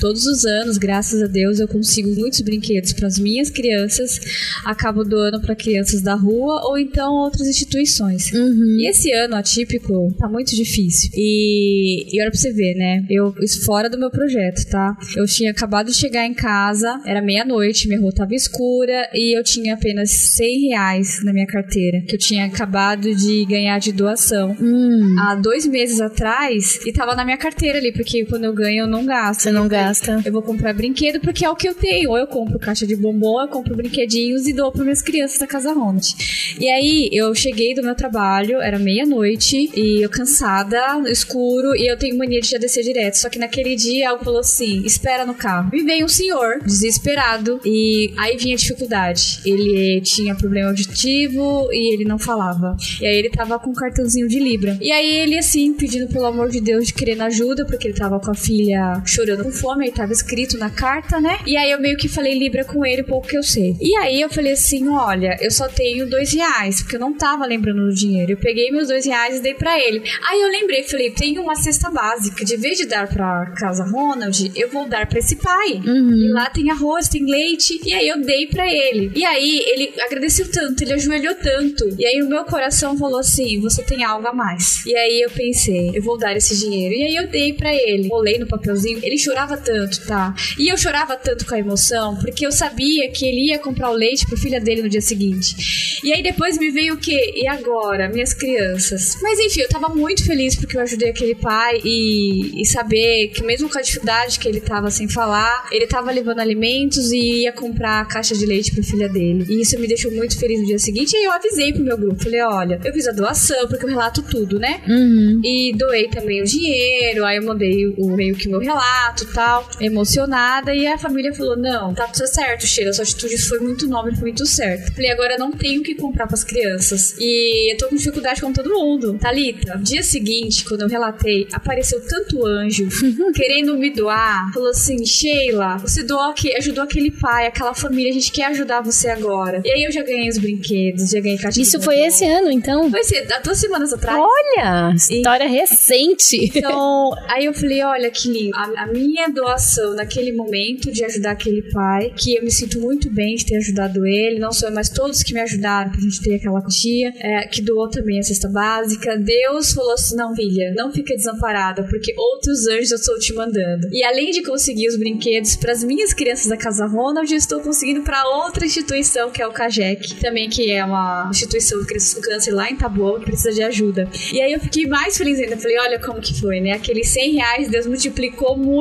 [0.00, 4.20] Todos os anos, graças a Deus, eu consigo muitos brinquedos para as minhas crianças.
[4.64, 8.32] Acabo doando para crianças da rua ou então outras instituições.
[8.32, 8.78] Uhum.
[8.78, 11.10] E esse ano atípico tá muito difícil.
[11.14, 13.04] E, e olha pra você ver, né?
[13.10, 14.96] Eu, isso fora do meu projeto, tá?
[15.16, 19.42] Eu tinha acabado de chegar em casa, era meia-noite, minha rua tava escura e eu
[19.42, 24.34] tinha apenas 100 reais na minha carteira, que eu tinha acabado de ganhar de doação
[24.60, 28.84] Hum, há dois meses atrás e tava na minha carteira ali, porque quando eu ganho
[28.84, 29.23] eu não gasto.
[29.32, 30.20] Você não gasta.
[30.24, 32.10] Eu vou comprar brinquedo porque é o que eu tenho.
[32.10, 35.46] Ou eu compro caixa de bombom, eu compro brinquedinhos e dou para minhas crianças da
[35.46, 36.14] Casa Ronald.
[36.58, 41.96] E aí eu cheguei do meu trabalho, era meia-noite, e eu cansada, escuro, e eu
[41.96, 43.14] tenho mania de já descer direto.
[43.14, 45.70] Só que naquele dia algo falou assim: espera no carro.
[45.72, 49.40] E veio um senhor, desesperado, e aí vinha a dificuldade.
[49.44, 52.76] Ele tinha problema auditivo e ele não falava.
[53.00, 54.78] E aí ele tava com um cartãozinho de Libra.
[54.80, 58.18] E aí ele, assim, pedindo pelo amor de Deus, de querendo ajuda, porque ele tava
[58.20, 61.38] com a filha chorando com fome, aí tava escrito na carta, né?
[61.46, 63.76] E aí eu meio que falei Libra com ele, pouco que eu sei.
[63.80, 67.46] E aí eu falei assim: olha, eu só tenho dois reais, porque eu não tava
[67.46, 68.32] lembrando do dinheiro.
[68.32, 70.02] Eu peguei meus dois reais e dei pra ele.
[70.28, 72.44] Aí eu lembrei, falei, tem uma cesta básica.
[72.44, 75.80] De vez de dar pra casa Ronald, eu vou dar pra esse pai.
[75.84, 77.80] E lá tem arroz, tem leite.
[77.84, 79.12] E aí eu dei pra ele.
[79.14, 81.94] E aí ele agradeceu tanto, ele ajoelhou tanto.
[81.98, 84.84] E aí o meu coração falou assim: você tem algo a mais.
[84.86, 86.94] E aí eu pensei, eu vou dar esse dinheiro.
[86.94, 88.08] E aí eu dei pra ele.
[88.08, 89.00] Rolei no papelzinho.
[89.04, 90.34] Ele chorava tanto, tá?
[90.58, 93.94] E eu chorava tanto com a emoção, porque eu sabia que ele ia comprar o
[93.94, 96.00] leite pro filha dele no dia seguinte.
[96.02, 97.34] E aí depois me veio o quê?
[97.36, 98.08] E agora?
[98.08, 99.18] Minhas crianças.
[99.22, 103.42] Mas enfim, eu tava muito feliz porque eu ajudei aquele pai e, e saber que
[103.42, 107.52] mesmo com a dificuldade que ele tava sem falar, ele tava levando alimentos e ia
[107.52, 109.44] comprar a caixa de leite pra filha dele.
[109.48, 111.12] E isso me deixou muito feliz no dia seguinte.
[111.12, 113.88] E aí eu avisei pro meu grupo, falei, olha, eu fiz a doação, porque eu
[113.88, 114.82] relato tudo, né?
[114.88, 115.40] Uhum.
[115.44, 119.68] E doei também o dinheiro, aí eu mandei o meio que meu relato e tal,
[119.80, 124.12] emocionada, e a família falou: não, tá tudo certo, Sheila, sua atitude foi muito nobre,
[124.14, 124.92] foi muito certo.
[124.94, 127.14] Falei, agora não tenho o que comprar pras crianças.
[127.18, 129.18] E eu tô com dificuldade com todo mundo.
[129.18, 132.88] Thalita, dia seguinte, quando eu relatei, apareceu tanto anjo
[133.34, 134.52] querendo me doar.
[134.52, 138.80] Falou assim: Sheila, você doou aqui, ajudou aquele pai, aquela família, a gente quer ajudar
[138.80, 139.60] você agora.
[139.64, 142.90] E aí eu já ganhei os brinquedos, já ganhei caixa Isso foi esse ano, então?
[142.90, 144.18] Foi ser, há duas semanas atrás.
[144.18, 146.50] Olha, história recente.
[146.54, 148.56] Então, aí eu falei, olha que lindo.
[148.56, 153.10] A, a minha doação naquele momento de ajudar aquele pai, que eu me sinto muito
[153.10, 156.20] bem de ter ajudado ele, não só eu, mas todos que me ajudaram pra gente
[156.20, 159.16] ter aquela tia, é, que doou também a cesta básica.
[159.16, 163.88] Deus falou assim, não, filha, não fica desamparada, porque outros anjos eu estou te mandando.
[163.90, 167.60] E além de conseguir os brinquedos para as minhas crianças da Casa Ronald, eu estou
[167.60, 171.86] conseguindo para outra instituição, que é o CAGEC, também que é uma instituição de
[172.20, 174.08] câncer lá em Taboão, que precisa de ajuda.
[174.30, 175.56] E aí eu fiquei mais feliz ainda.
[175.56, 176.72] Falei, olha como que foi, né?
[176.72, 178.73] Aqueles 100 reais, Deus multiplicou muito.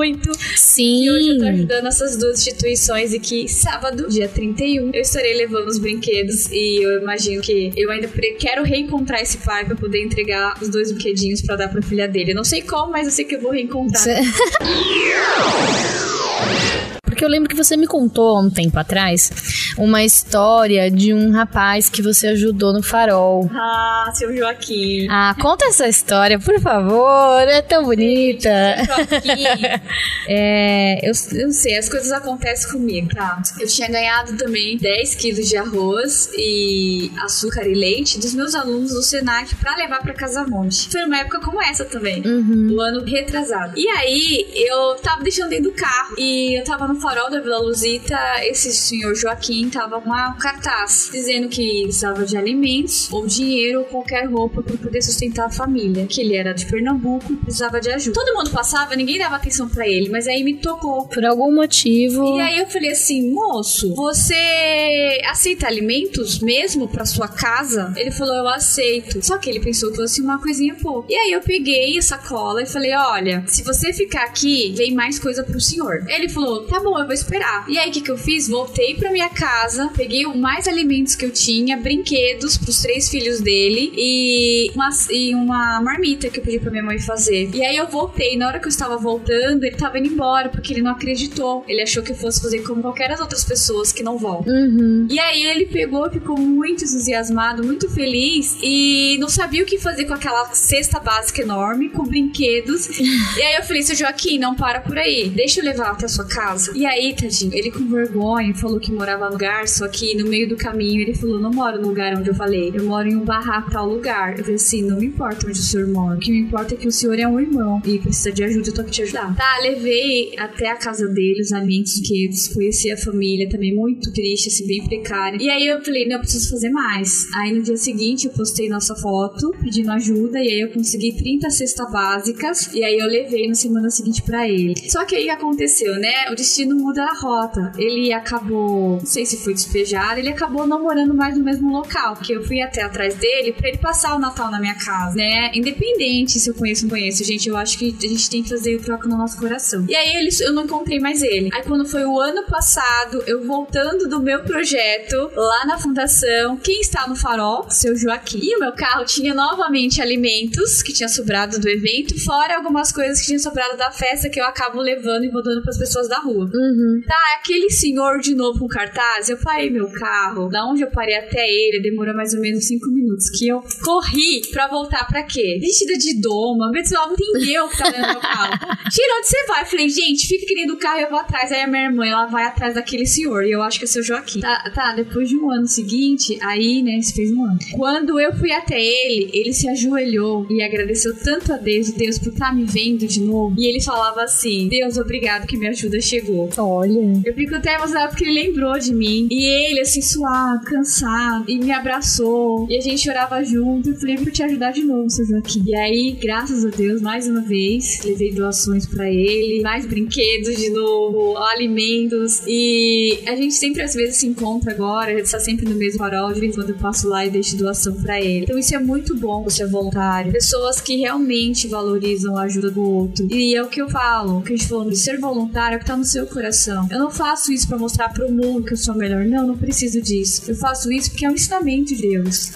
[0.55, 1.03] Sim.
[1.03, 5.35] E hoje eu tô ajudando essas duas instituições e que sábado, dia 31, eu estarei
[5.35, 10.03] levando os brinquedos e eu imagino que eu ainda quero reencontrar esse pai para poder
[10.03, 12.31] entregar os dois brinquedinhos para dar pra filha dele.
[12.31, 14.03] Eu não sei como, mas eu sei que eu vou reencontrar.
[17.05, 19.29] Porque eu lembro que você me contou há um tempo atrás
[19.77, 23.49] uma história de um rapaz que você ajudou no farol.
[23.53, 25.07] Ah, seu Joaquim.
[25.09, 27.41] Ah, conta essa história, por favor.
[27.41, 28.49] É tão bonita.
[28.85, 29.43] Joaquim.
[30.29, 33.41] é, eu, eu sei, as coisas acontecem comigo, tá?
[33.59, 38.91] Eu tinha ganhado também 10 quilos de arroz e açúcar e leite dos meus alunos
[38.91, 40.89] do Senac pra levar pra Casa Monte.
[40.89, 42.21] Foi uma época como essa também.
[42.25, 42.75] Uhum.
[42.75, 43.73] O ano retrasado.
[43.77, 47.57] E aí, eu tava deixando dentro do carro e eu tava no farol da Vila
[47.57, 53.79] Luzita, esse senhor Joaquim tava com um cartaz dizendo que precisava de alimentos ou dinheiro
[53.79, 57.81] ou qualquer roupa para poder sustentar a família, que ele era de Pernambuco e precisava
[57.81, 58.13] de ajuda.
[58.13, 61.07] Todo mundo passava, ninguém dava atenção para ele, mas aí me tocou.
[61.07, 62.37] Por algum motivo.
[62.37, 67.91] E aí eu falei assim, moço, você aceita alimentos mesmo para sua casa?
[67.97, 69.25] Ele falou, eu aceito.
[69.25, 71.11] Só que ele pensou que fosse uma coisinha pouco.
[71.11, 75.17] E aí eu peguei a sacola e falei, olha, se você ficar aqui, vem mais
[75.17, 76.05] coisa pro senhor.
[76.07, 77.65] Ele falou, tá bom, eu vou esperar.
[77.67, 78.47] E aí, o que, que eu fiz?
[78.47, 83.93] Voltei pra minha casa, peguei mais alimentos que eu tinha, brinquedos pros três filhos dele
[83.95, 87.49] e uma, e uma marmita que eu pedi pra minha mãe fazer.
[87.53, 88.38] E aí eu voltei.
[88.38, 91.63] Na hora que eu estava voltando, ele tava indo embora, porque ele não acreditou.
[91.67, 94.53] Ele achou que eu fosse fazer como qualquer das outras pessoas que não voltam.
[94.53, 95.07] Uhum.
[95.09, 100.05] E aí ele pegou, ficou muito entusiasmado, muito feliz e não sabia o que fazer
[100.05, 102.89] com aquela cesta básica enorme, com brinquedos.
[102.99, 105.29] e aí eu falei, seu Joaquim, não para por aí.
[105.29, 106.72] Deixa eu levar até a sua casa.
[106.76, 110.47] E aí, tadinho, ele com vergonha falou que morava no lugar, só que no meio
[110.47, 113.24] do caminho ele falou: Não moro no lugar onde eu falei, eu moro em um
[113.24, 114.38] barraco, tal lugar.
[114.38, 116.78] Eu falei assim: Não me importa onde o senhor mora, o que me importa é
[116.78, 119.36] que o senhor é um irmão e precisa de ajuda, eu tô aqui te ajudar.
[119.36, 124.47] Tá, levei até a casa dele os alimentos que conheci a família também muito triste,
[124.47, 125.38] assim, bem precária.
[125.41, 127.28] E aí eu falei: Não, eu preciso fazer mais.
[127.36, 131.49] Aí no dia seguinte eu postei nossa foto pedindo ajuda e aí eu consegui 30
[131.49, 134.74] cestas básicas e aí eu levei na semana seguinte para ele.
[134.89, 136.32] Só que aí aconteceu, né?
[136.32, 137.72] O destino não muda a rota.
[137.78, 142.16] Ele acabou, não sei se foi despejado, ele acabou não morando mais no mesmo local,
[142.16, 145.51] porque eu fui até atrás dele para ele passar o Natal na minha casa, né?
[145.53, 148.49] Independente se eu conheço ou não conheço, gente, eu acho que a gente tem que
[148.49, 149.86] fazer o troca no nosso coração.
[149.88, 151.49] E aí ele, eu não encontrei mais ele.
[151.53, 156.82] Aí quando foi o ano passado, eu voltando do meu projeto lá na fundação, quem
[156.82, 157.70] está no farol?
[157.70, 158.39] Seu Joaquim.
[158.41, 163.20] E o meu carro tinha novamente alimentos que tinha sobrado do evento, fora algumas coisas
[163.20, 166.20] que tinham sobrado da festa que eu acabo levando e vou para as pessoas da
[166.20, 166.49] rua.
[166.53, 167.01] Uhum.
[167.07, 171.15] Tá, aquele senhor de novo com cartaz, eu parei meu carro, da onde eu parei
[171.15, 175.57] até ele, demorou mais ou menos cinco minutos, que eu corri pra voltar pra quê?
[175.59, 178.53] Vestida de doma, o pessoal não entendeu o que tava dentro do meu carro.
[178.91, 179.61] Tira, onde você vai?
[179.61, 181.51] Eu falei, gente, fica que nem do carro, eu vou atrás.
[181.51, 184.03] Aí a minha irmã, ela vai atrás daquele senhor, e eu acho que é seu
[184.03, 184.39] Joaquim.
[184.39, 187.57] Tá, tá, depois de um ano seguinte, aí, né, se fez um ano.
[187.71, 192.31] Quando eu fui até ele, ele se ajoelhou e agradeceu tanto a Deus, Deus, por
[192.31, 193.55] estar tá me vendo de novo.
[193.57, 196.32] E ele falava assim, Deus, obrigado que minha ajuda chegou.
[196.57, 197.21] Olha.
[197.25, 199.27] Eu fico até emocionada porque ele lembrou de mim.
[199.29, 202.67] E ele, assim, suado, cansado, e me abraçou.
[202.69, 203.89] E a gente chorava junto.
[203.89, 205.63] Eu falei, por te ajudar de novo, seu Joaquim.
[205.65, 210.69] E aí, graças a Deus, mais uma vez, levei doações para ele, mais brinquedos de
[210.69, 212.41] novo, alimentos.
[212.47, 215.99] E a gente sempre, às vezes, se encontra agora, a gente tá sempre no mesmo
[215.99, 216.34] farol.
[216.34, 218.43] De vez em quando eu passo lá e deixo doação para ele.
[218.43, 220.31] Então, isso é muito bom, você é voluntário.
[220.31, 223.27] Pessoas que realmente valorizam a ajuda do outro.
[223.31, 225.77] E é o que eu falo, o que a gente falou de ser voluntário é
[225.77, 226.88] o que tá no seu coração.
[226.91, 229.26] Eu não faço isso para mostrar pro mundo que eu sou melhor.
[229.26, 230.43] Não, não preciso disso.
[230.47, 232.51] Eu faço isso porque é um ensinamento de Deus.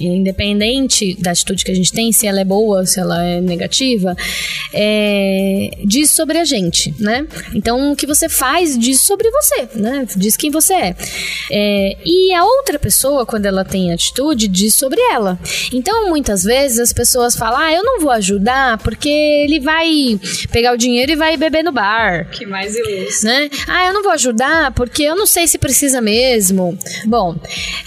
[0.00, 4.16] Independente da atitude que a gente tem, se ela é boa, se ela é negativa,
[4.72, 7.26] é, diz sobre a gente, né?
[7.54, 10.06] Então, o que você faz diz sobre você, né?
[10.16, 10.96] Diz quem você é.
[11.50, 11.96] é.
[12.04, 15.38] E a outra pessoa, quando ela tem atitude, diz sobre ela.
[15.72, 20.18] Então, muitas vezes as pessoas falam: ah, eu não vou ajudar porque ele vai
[20.50, 22.28] pegar o dinheiro e vai beber no bar.
[22.30, 23.28] Que mais ilustre.
[23.28, 23.50] Né?
[23.66, 26.78] Ah, eu não vou ajudar porque eu não sei se precisa mesmo.
[27.06, 27.36] Bom,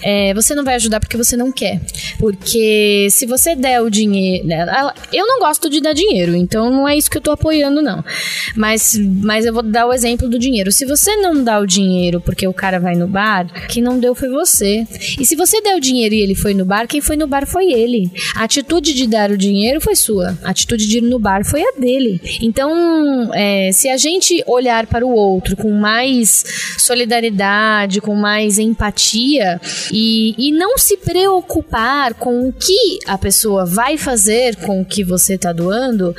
[0.03, 1.80] é, você não vai ajudar porque você não quer.
[2.20, 4.47] Porque se você der o dinheiro.
[4.47, 4.66] né,
[5.12, 8.04] Eu não gosto de dar dinheiro, então não é isso que eu tô apoiando, não.
[8.56, 10.72] Mas, mas eu vou dar o exemplo do dinheiro.
[10.72, 14.16] Se você não dá o dinheiro porque o cara vai no bar, quem não deu
[14.16, 14.86] foi você.
[15.20, 17.45] E se você deu o dinheiro e ele foi no bar, quem foi no bar
[17.45, 18.12] foi ele.
[18.36, 20.38] A atitude de dar o dinheiro foi sua.
[20.43, 22.22] A atitude de ir no bar foi a dele.
[22.41, 26.43] Então, é, se a gente olhar para o outro com mais
[26.78, 29.60] solidariedade, com mais empatia
[29.91, 35.04] e, e não se preocupar com o que a pessoa vai fazer com o que
[35.04, 36.16] você tá doando,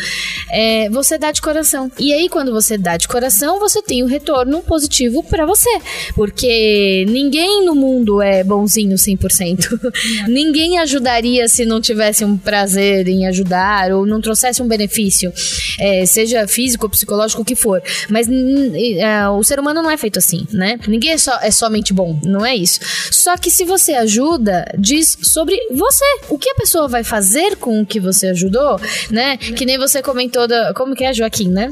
[0.51, 1.91] é, você dá de coração.
[1.99, 5.70] E aí, quando você dá de coração, você tem o retorno positivo para você.
[6.14, 9.68] Porque ninguém no mundo é bonzinho 100%.
[10.29, 15.33] ninguém ajudaria se não tivesse um prazer em ajudar ou não trouxesse um benefício,
[15.79, 17.83] é, seja físico, psicológico, o que for.
[18.09, 20.79] Mas é, o ser humano não é feito assim, né?
[20.87, 22.81] Ninguém é, só, é somente bom, não é isso.
[23.11, 26.05] Só que se você ajuda, diz sobre você.
[26.29, 29.37] O que a pessoa vai fazer com o que você ajudou, né?
[29.37, 30.73] Que nem você comentou da.
[30.75, 31.69] Como que é, Joaquim, né?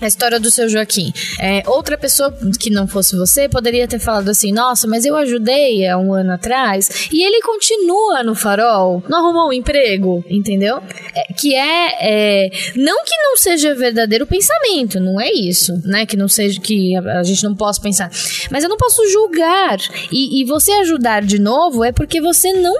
[0.00, 1.12] A história do seu Joaquim.
[1.40, 5.86] É, outra pessoa que não fosse você poderia ter falado assim: Nossa, mas eu ajudei
[5.86, 10.82] há um ano atrás e ele continua no farol, não arrumou um emprego, entendeu?
[11.14, 16.06] É, que é, é, Não que não seja verdadeiro pensamento, não é isso, né?
[16.06, 16.60] Que não seja.
[16.60, 18.10] Que a, a gente não possa pensar.
[18.50, 19.78] Mas eu não posso julgar.
[20.10, 22.74] E, e você ajudar de novo é porque você não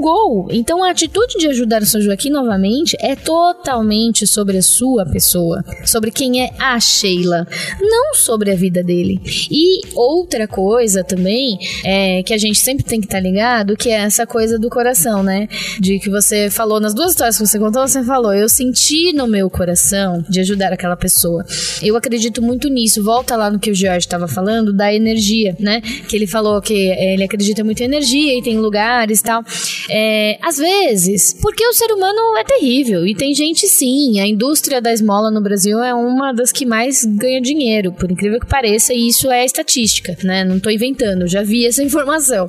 [0.00, 0.48] julgou.
[0.50, 5.64] Então a atitude de ajudar o seu Joaquim novamente é totalmente sobre a sua pessoa,
[5.84, 7.46] sobre quem é a Sheila,
[7.80, 9.20] não sobre a vida dele.
[9.50, 13.94] E outra coisa também é que a gente sempre tem que estar ligado, que é
[13.94, 15.48] essa coisa do coração, né?
[15.78, 19.26] De que você falou nas duas histórias que você contou, você falou, eu senti no
[19.26, 21.44] meu coração de ajudar aquela pessoa.
[21.82, 23.02] Eu acredito muito nisso.
[23.02, 25.80] Volta lá no que o George estava falando da energia, né?
[25.80, 29.44] Que ele falou que é, ele acredita muito em energia e tem lugares e tal.
[29.88, 34.20] É, às vezes, porque o ser humano é terrível e tem gente sim.
[34.20, 38.40] A indústria da esmola no Brasil é uma das que mais ganha dinheiro, por incrível
[38.40, 40.44] que pareça, e isso é estatística, né?
[40.44, 42.48] Não tô inventando, já vi essa informação.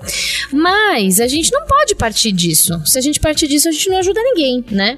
[0.52, 2.82] Mas a gente não pode partir disso.
[2.86, 4.98] Se a gente partir disso, a gente não ajuda ninguém, né?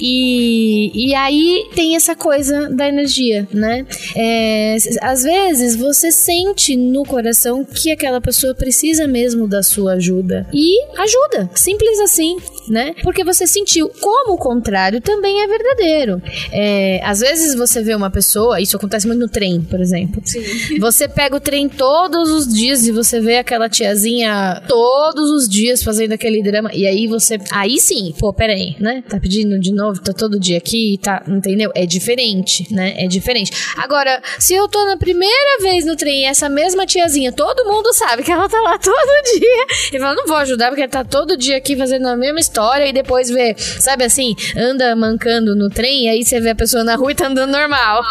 [0.00, 3.86] E, e aí tem essa coisa da energia, né?
[4.16, 10.46] É, às vezes você sente no coração que aquela pessoa precisa mesmo da sua ajuda.
[10.52, 12.38] E ajuda, simples assim,
[12.68, 12.94] né?
[13.02, 13.88] Porque você sentiu.
[14.00, 16.22] Como o contrário também é verdadeiro.
[16.52, 20.20] É, às vezes você vê uma pessoa, isso acontece muito no trem, por exemplo.
[20.24, 20.78] Sim.
[20.78, 25.82] Você pega o trem todos os dias e você vê aquela tiazinha todos os dias
[25.82, 26.70] fazendo aquele drama.
[26.72, 27.38] E aí você.
[27.50, 29.02] Aí sim, pô, peraí, né?
[29.08, 31.22] Tá pedindo de novo, tá todo dia aqui, tá.
[31.26, 31.70] Entendeu?
[31.74, 32.94] É diferente, né?
[32.96, 33.52] É diferente.
[33.76, 37.92] Agora, se eu tô na primeira vez no trem e essa mesma tiazinha, todo mundo
[37.92, 39.66] sabe que ela tá lá todo dia.
[39.92, 42.86] E fala, não vou ajudar porque ela tá todo dia aqui fazendo a mesma história
[42.86, 46.84] e depois vê, sabe assim, anda mancando no trem e aí você vê a pessoa
[46.84, 48.02] na rua e tá andando normal.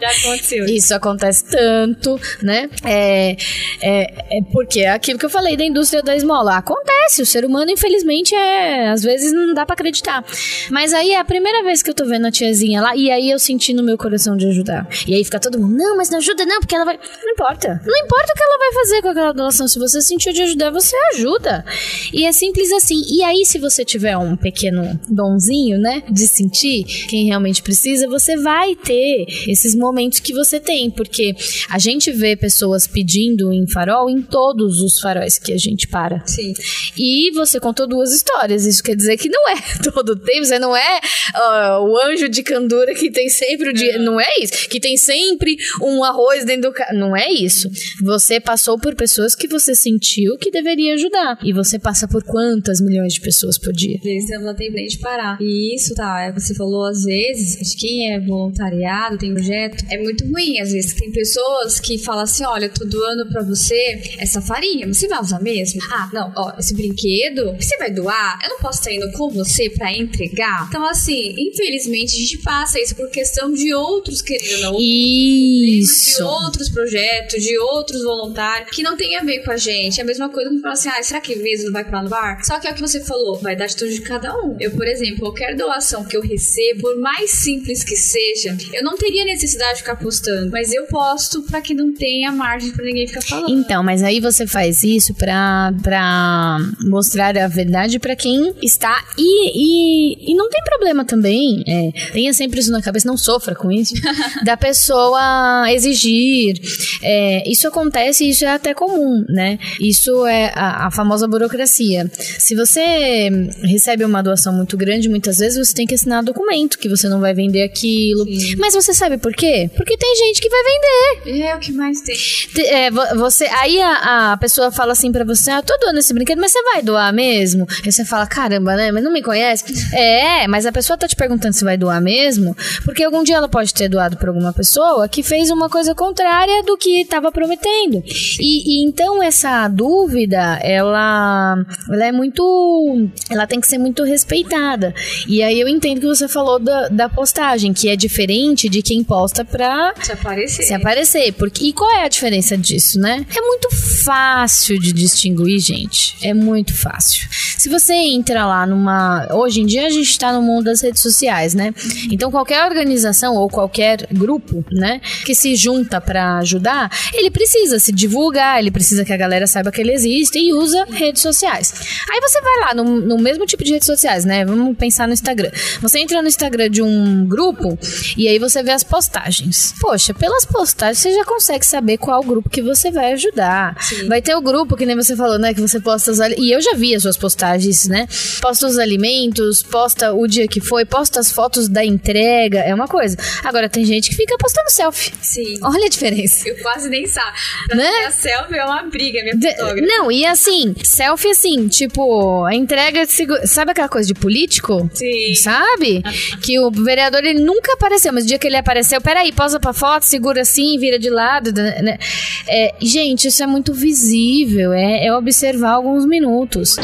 [0.00, 0.64] Já aconteceu.
[0.66, 2.68] Isso acontece tanto, né?
[2.84, 3.36] É,
[3.82, 6.56] é, é porque é aquilo que eu falei da indústria da esmola.
[6.56, 8.88] Acontece, o ser humano, infelizmente, é.
[8.88, 10.24] Às vezes não dá pra acreditar.
[10.70, 13.30] Mas aí é a primeira vez que eu tô vendo a tiazinha lá, e aí
[13.30, 14.86] eu senti no meu coração de ajudar.
[15.06, 16.98] E aí fica todo mundo, não, mas não ajuda, não, porque ela vai.
[17.22, 17.80] Não importa.
[17.84, 19.68] Não importa o que ela vai fazer com aquela doação.
[19.68, 21.64] Se você sentiu de ajudar, você ajuda.
[22.12, 23.02] E é simples assim.
[23.06, 26.02] E aí, se você tiver um pequeno donzinho, né?
[26.10, 30.90] De sentir quem realmente precisa, você vai ter esses momentos que você tem.
[30.90, 31.34] Porque
[31.68, 36.26] a gente vê pessoas pedindo em farol em todos os faróis que a gente para.
[36.26, 36.54] Sim.
[36.96, 38.64] E você contou duas histórias.
[38.64, 39.56] Isso quer dizer que não é
[39.92, 40.46] todo tempo.
[40.46, 41.00] Você não é
[41.34, 43.98] ah, o anjo de candura que tem sempre o dia.
[43.98, 44.66] Não é isso.
[44.68, 46.72] Que tem sempre um arroz dentro do.
[46.72, 46.90] Ca...
[46.94, 47.68] Não é isso.
[48.02, 51.38] Você passou por pessoas que você sentiu que deveria ajudar.
[51.44, 53.96] E você passa por quantas milhões de pessoas por dia?
[53.96, 55.38] Às vezes ela tem de parar.
[55.40, 59.84] E isso, tá, é, você falou às vezes, acho que quem é voluntariado, tem projeto,
[59.90, 60.60] é muito ruim.
[60.60, 64.86] Às vezes tem pessoas que falam assim: olha, eu tô doando pra você essa farinha,
[64.86, 65.80] você vai usar mesmo?
[65.90, 68.38] Ah, não, ó, esse brinquedo, você vai doar?
[68.44, 70.66] Eu não posso estar indo com você pra entregar?
[70.68, 74.78] Então, assim, infelizmente a gente passa isso por questão de outros querendo ou não.
[74.78, 76.24] De Isso.
[76.24, 80.00] outros projetos, de outros voluntários, que não tem a ver com a gente.
[80.00, 82.19] É a mesma coisa que falar assim, ah, será que mesmo não vai pra lá
[82.20, 82.44] no bar?
[82.44, 84.56] Só que é o que você falou, vai dar atitude de cada um.
[84.60, 88.96] Eu, por exemplo, qualquer doação que eu recebo, por mais simples que seja, eu não
[88.96, 90.50] teria necessidade de ficar postando.
[90.50, 93.50] Mas eu posto pra que não tenha margem pra ninguém ficar falando.
[93.50, 99.04] Então, mas aí você faz isso pra, pra mostrar a verdade pra quem está.
[99.18, 101.62] E, e, e não tem problema também.
[101.66, 103.94] É, tenha sempre isso na cabeça, não sofra com isso.
[104.44, 106.60] da pessoa exigir.
[107.02, 109.58] É, isso acontece e isso é até comum, né?
[109.80, 112.09] Isso é a, a famosa burocracia.
[112.38, 113.28] Se você
[113.62, 117.20] recebe uma doação muito grande, muitas vezes você tem que assinar documento que você não
[117.20, 118.24] vai vender aquilo.
[118.24, 118.56] Sim.
[118.58, 119.70] Mas você sabe por quê?
[119.76, 121.42] Porque tem gente que vai vender.
[121.42, 122.16] É o que mais tem.
[122.16, 125.98] Te- é, vo- você, aí a, a pessoa fala assim pra você: Ah, tô doando
[125.98, 127.66] esse brinquedo, mas você vai doar mesmo?
[127.84, 128.90] Aí você fala: Caramba, né?
[128.92, 129.64] Mas não me conhece?
[129.94, 133.48] É, mas a pessoa tá te perguntando se vai doar mesmo, porque algum dia ela
[133.48, 138.02] pode ter doado pra alguma pessoa que fez uma coisa contrária do que tava prometendo.
[138.40, 141.56] E, e então essa dúvida, ela,
[142.00, 143.08] ela é muito.
[143.28, 144.94] Ela tem que ser muito respeitada.
[145.28, 149.04] E aí eu entendo que você falou da, da postagem, que é diferente de quem
[149.04, 150.62] posta pra Se aparecer.
[150.62, 151.32] se aparecer.
[151.34, 153.24] Porque, e qual é a diferença disso, né?
[153.36, 153.68] É muito
[154.04, 156.16] fácil de distinguir, gente.
[156.22, 157.28] É muito fácil.
[157.58, 159.28] Se você entra lá numa.
[159.32, 161.74] Hoje em dia a gente tá no mundo das redes sociais, né?
[162.10, 167.92] Então qualquer organização ou qualquer grupo, né, que se junta pra ajudar, ele precisa se
[167.92, 171.89] divulgar, ele precisa que a galera saiba que ele existe e usa redes sociais.
[172.10, 174.44] Aí você vai lá no, no mesmo tipo de redes sociais, né?
[174.44, 175.50] Vamos pensar no Instagram.
[175.80, 177.78] Você entra no Instagram de um grupo
[178.16, 179.74] e aí você vê as postagens.
[179.80, 183.76] Poxa, pelas postagens você já consegue saber qual grupo que você vai ajudar.
[184.08, 186.60] Vai ter o grupo que nem você falou, né, que você posta os e eu
[186.60, 188.06] já vi as suas postagens, né?
[188.40, 192.86] Posta os alimentos, posta o dia que foi, posta as fotos da entrega, é uma
[192.88, 193.16] coisa.
[193.44, 195.12] Agora tem gente que fica postando selfie.
[195.20, 195.58] Sim.
[195.62, 196.48] Olha a diferença.
[196.48, 197.36] Eu quase nem sabe.
[197.74, 197.90] Né?
[197.90, 199.80] tirar selfie é uma briga, minha De- fotógrafa.
[199.86, 204.90] não, e assim, selfie assim, tipo, a entrega de Sabe aquela coisa de político?
[204.92, 205.34] Sim.
[205.34, 206.02] Sabe?
[206.42, 209.72] Que o vereador ele nunca apareceu, mas o dia que ele apareceu, peraí, posa pra
[209.72, 211.52] foto, segura assim, vira de lado.
[211.52, 211.98] né?
[212.46, 216.76] É, gente, isso é muito visível, é, é observar alguns minutos.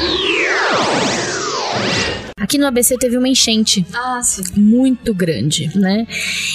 [2.39, 4.43] Aqui no ABC teve uma enchente Ah, sim.
[4.57, 6.07] muito grande, né?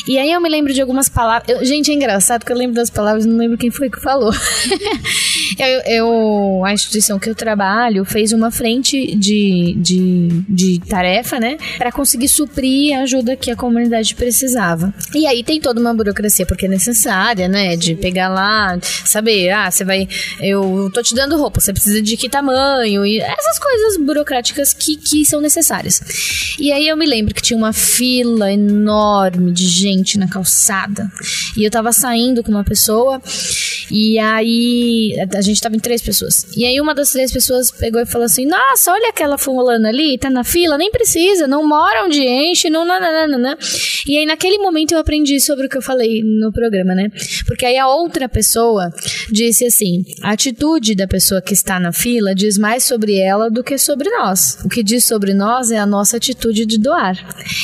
[0.07, 1.49] E aí eu me lembro de algumas palavras.
[1.59, 3.99] eu- gente, é engraçado que eu lembro das palavras e não lembro quem foi que
[3.99, 4.31] falou.
[5.57, 11.57] eu, eu- a instituição que eu trabalho fez uma frente de, de, de tarefa, né?
[11.79, 14.93] Pra conseguir suprir a ajuda que a comunidade precisava.
[15.15, 17.75] E aí tem toda uma burocracia, porque é necessária, né?
[17.75, 20.07] De pegar lá, saber, ah, você vai.
[20.39, 23.03] Eu tô te dando roupa, você precisa de que tamanho?
[23.03, 25.70] E essas coisas burocráticas que, que são necessárias.
[26.59, 31.09] E aí eu me lembro que tinha uma fila enorme de gente na calçada.
[31.55, 33.21] E eu tava saindo com uma pessoa.
[33.89, 35.15] E aí.
[35.35, 36.45] A gente tava em três pessoas.
[36.55, 40.17] E aí uma das três pessoas pegou e falou assim: Nossa, olha aquela fulana ali,
[40.17, 42.85] tá na fila, nem precisa, não mora onde enche, não.
[42.85, 43.57] Nananana.
[44.07, 47.09] E aí naquele momento eu aprendi sobre o que eu falei no programa, né?
[47.45, 48.91] Porque aí a outra pessoa
[49.31, 53.63] disse assim: a atitude da pessoa que está na fila diz mais sobre ela do
[53.63, 54.57] que sobre nós.
[54.65, 57.17] O que diz sobre nós é a nossa atitude de doar.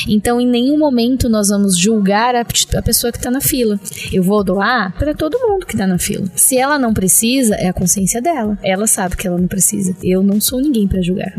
[0.08, 3.80] Então, em nenhum momento nós vamos julgar a, a pessoa que está na fila.
[4.12, 6.28] Eu vou doar para todo mundo que está na fila.
[6.36, 8.58] Se ela não precisa, é a consciência dela.
[8.62, 9.96] Ela sabe que ela não precisa.
[10.04, 11.34] Eu não sou ninguém para julgar.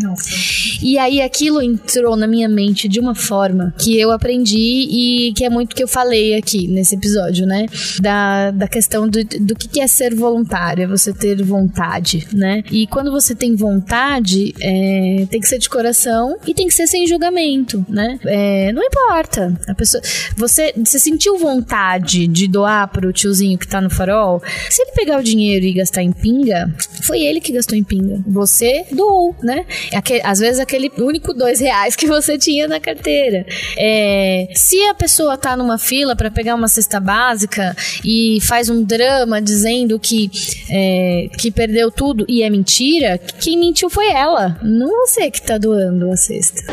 [0.83, 4.57] E aí aquilo entrou na minha mente de uma forma que eu aprendi
[4.91, 7.67] e que é muito que eu falei aqui nesse episódio, né?
[8.01, 12.63] Da, da questão do, do que que é ser voluntário, é você ter vontade, né?
[12.71, 16.87] E quando você tem vontade, é, tem que ser de coração e tem que ser
[16.87, 18.19] sem julgamento, né?
[18.25, 19.55] É, não importa.
[19.69, 20.03] A pessoa,
[20.37, 24.43] você, você sentiu vontade de doar pro tiozinho que tá no farol?
[24.71, 28.21] Se ele pegar o dinheiro e gastar em pinga, foi ele que gastou em pinga.
[28.27, 29.67] Você doou, né?
[29.95, 33.45] Aque- às vezes aquele único dois reais que você tinha na carteira.
[33.77, 38.83] É, se a pessoa tá numa fila para pegar uma cesta básica e faz um
[38.83, 40.31] drama dizendo que,
[40.71, 45.59] é, que perdeu tudo e é mentira, quem mentiu foi ela, não você que tá
[45.59, 46.38] doando a cesta.
[46.39, 46.65] ist.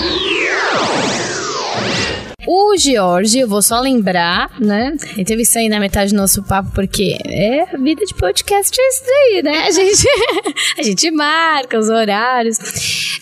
[2.47, 4.95] O George, eu vou só lembrar, né?
[5.13, 8.89] Ele teve que sair na metade do nosso papo, porque é vida de podcast é
[8.89, 9.67] isso daí, né?
[9.67, 10.07] A gente,
[10.77, 12.57] a gente marca os horários.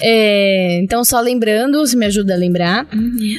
[0.02, 2.88] É, então, só lembrando, se me ajuda a lembrar.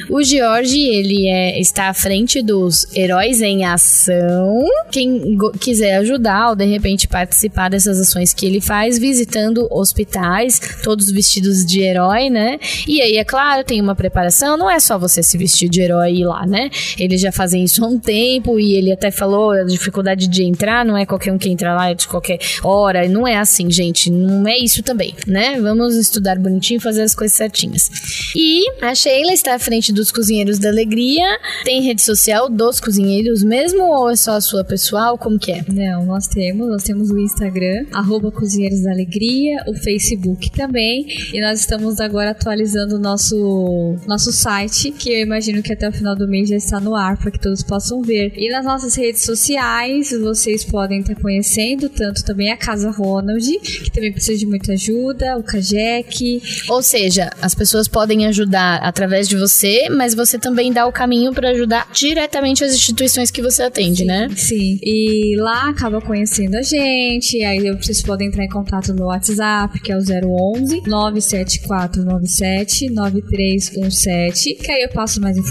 [0.09, 4.65] O George, ele é, está à frente dos Heróis em Ação.
[4.91, 11.11] Quem quiser ajudar ou de repente participar dessas ações que ele faz, visitando hospitais, todos
[11.11, 12.57] vestidos de herói, né?
[12.87, 15.81] E aí, é claro, tem uma preparação, não é só você se vestir de de
[15.81, 16.69] herói lá, né?
[16.97, 20.85] Eles já fazem isso há um tempo e ele até falou a dificuldade de entrar,
[20.85, 23.07] não é qualquer um que entra lá de qualquer hora.
[23.07, 24.09] Não é assim, gente.
[24.09, 25.59] Não é isso também, né?
[25.59, 27.89] Vamos estudar bonitinho e fazer as coisas certinhas.
[28.35, 31.25] E a Sheila está à frente dos Cozinheiros da Alegria.
[31.63, 35.17] Tem rede social dos Cozinheiros mesmo ou é só a sua pessoal?
[35.17, 35.63] Como que é?
[35.67, 36.67] Não, nós temos.
[36.69, 37.85] Nós temos o Instagram,
[38.31, 41.05] Cozinheiros da Alegria, o Facebook também.
[41.33, 45.91] E nós estamos agora atualizando o nosso, nosso site, que eu imagino que até o
[45.91, 48.33] final do mês já está no ar para que todos possam ver.
[48.35, 53.91] E nas nossas redes sociais, vocês podem estar conhecendo tanto também a Casa Ronald, que
[53.91, 56.41] também precisa de muita ajuda, o Kajek.
[56.69, 61.33] Ou seja, as pessoas podem ajudar através de você, mas você também dá o caminho
[61.33, 64.29] para ajudar diretamente as instituições que você atende, sim, né?
[64.35, 64.79] Sim.
[64.83, 69.91] E lá acaba conhecendo a gente, aí vocês podem entrar em contato no WhatsApp, que
[69.91, 75.44] é o 011 97497 9317, que aí eu passo mais informações,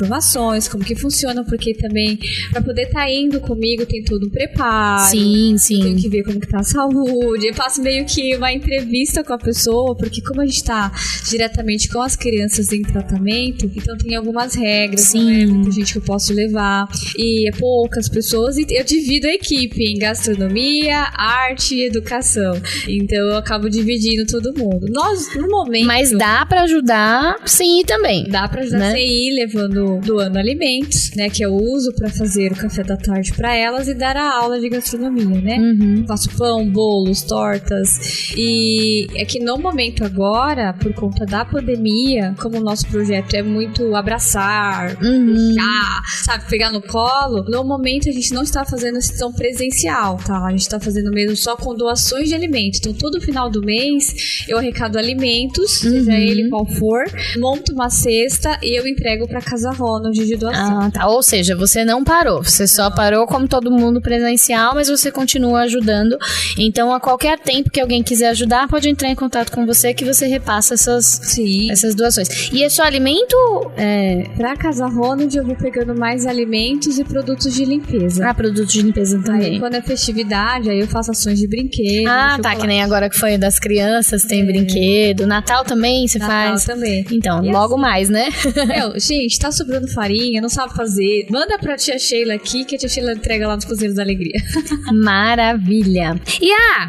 [0.70, 2.18] como que funciona, porque também
[2.50, 5.10] para poder estar tá indo comigo tem todo um preparo.
[5.10, 5.80] Sim, sim.
[5.82, 7.48] Tem que ver como que tá a saúde.
[7.48, 10.92] Eu faço meio que uma entrevista com a pessoa, porque como a gente tá
[11.28, 15.24] diretamente com as crianças em tratamento, então tem algumas regras, Sim.
[15.24, 16.86] não é muita gente que eu posso levar.
[17.16, 22.54] E é poucas pessoas, e eu divido a equipe em gastronomia, arte e educação.
[22.88, 24.86] Então eu acabo dividindo todo mundo.
[24.90, 25.86] Nós, no momento.
[25.86, 28.24] Mas dá para ajudar sim também.
[28.28, 28.92] Dá pra ajudar né?
[28.92, 31.28] você ir levando, doando alimentos, né?
[31.30, 34.60] Que eu uso pra fazer o café da tarde pra elas e dar a aula
[34.60, 35.58] de gastronomia, né?
[35.58, 36.04] Uhum.
[36.06, 38.32] Faço pão, bolos, tortas.
[38.36, 43.42] E é que no momento agora, por conta da pandemia, como o nosso projeto é
[43.42, 45.54] muito abraçar, Uhum.
[45.60, 50.44] ah, sabe, pegar no colo, no momento a gente não está fazendo sessão presencial, tá?
[50.46, 52.78] A gente está fazendo mesmo só com doações de alimentos.
[52.80, 56.16] Então, todo final do mês eu arrecado alimentos, seja Uhum.
[56.16, 57.04] ele qual for,
[57.38, 60.80] monto uma cesta e eu entrego pra Casa Ronald de doação.
[60.82, 61.06] Ah, tá.
[61.08, 62.42] Ou seja, você não parou.
[62.42, 66.16] Você só parou como todo mundo presencial, mas você continua ajudando.
[66.58, 70.04] Então, a qualquer tempo que alguém quiser ajudar, pode entrar em contato com você que
[70.04, 71.70] você repassa essas, Sim.
[71.70, 72.50] essas doações.
[72.52, 73.36] E é só alimento?
[73.76, 74.24] É...
[74.36, 78.28] Pra Casa Ronald eu vou pegando mais alimentos e produtos de limpeza.
[78.28, 79.58] Ah, produtos de limpeza Aí também.
[79.60, 82.08] quando é festividade, aí eu faço ações de brinquedo.
[82.08, 82.54] Ah, tá.
[82.56, 85.26] Que nem agora que foi das crianças, tem brinquedo.
[85.26, 86.64] Natal também você Natal faz?
[86.64, 87.04] também.
[87.10, 88.28] Então, E logo assim- mais, né?
[88.66, 91.26] Meu, gente, tá sobrando farinha, não sabe fazer.
[91.30, 94.38] Manda pra tia Sheila aqui, que a tia Sheila entrega lá nos Cozinheiros da Alegria.
[94.92, 96.20] Maravilha.
[96.40, 96.88] E ah,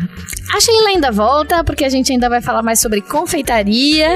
[0.54, 4.10] a Sheila ainda volta, porque a gente ainda vai falar mais sobre confeitaria,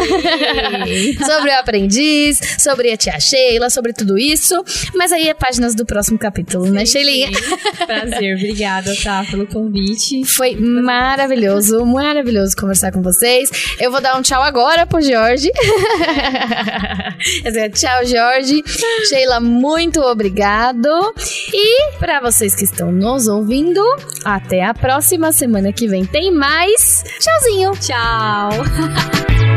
[1.25, 4.61] sobre o aprendiz, sobre a tia Sheila, sobre tudo isso.
[4.93, 7.27] Mas aí é páginas do próximo capítulo, né, Sheilinha?
[7.27, 7.85] Sim.
[7.85, 10.25] Prazer, obrigada, tá, pelo convite.
[10.25, 13.49] Foi maravilhoso, maravilhoso conversar com vocês.
[13.79, 15.49] Eu vou dar um tchau agora pro Jorge.
[17.43, 18.48] Quer dizer, tchau, Jorge.
[19.07, 20.87] Sheila, muito obrigado.
[21.53, 23.81] E para vocês que estão nos ouvindo,
[24.23, 27.03] até a próxima semana que vem tem mais.
[27.19, 27.71] Tchauzinho.
[27.79, 28.49] Tchau.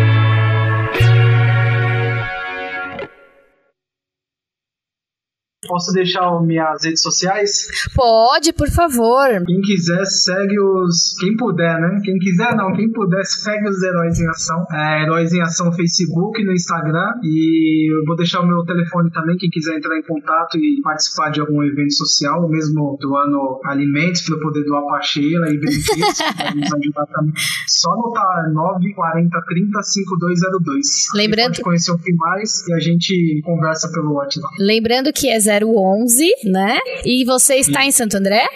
[5.69, 7.69] Posso deixar minhas redes sociais?
[7.95, 9.29] Pode, por favor.
[9.47, 11.15] Quem quiser, segue os.
[11.21, 12.01] Quem puder, né?
[12.03, 12.73] Quem quiser, não.
[12.73, 14.67] Quem puder, segue os Heróis em Ação.
[14.73, 17.13] É, Heróis em Ação no Facebook, no Instagram.
[17.23, 19.37] E eu vou deixar o meu telefone também.
[19.37, 24.23] Quem quiser entrar em contato e participar de algum evento social, ou mesmo doando alimentos
[24.23, 25.67] para eu poder doar pra Sheila e que
[26.43, 27.33] podem nos ajudar também.
[27.69, 30.87] Só anotar 940 30 5202.
[31.15, 34.49] Lembrando- Pode conhecer um pouquinho mais e a gente conversa pelo WhatsApp.
[34.59, 36.79] Lembrando que é 011, né?
[37.05, 38.47] E você está em Santo André?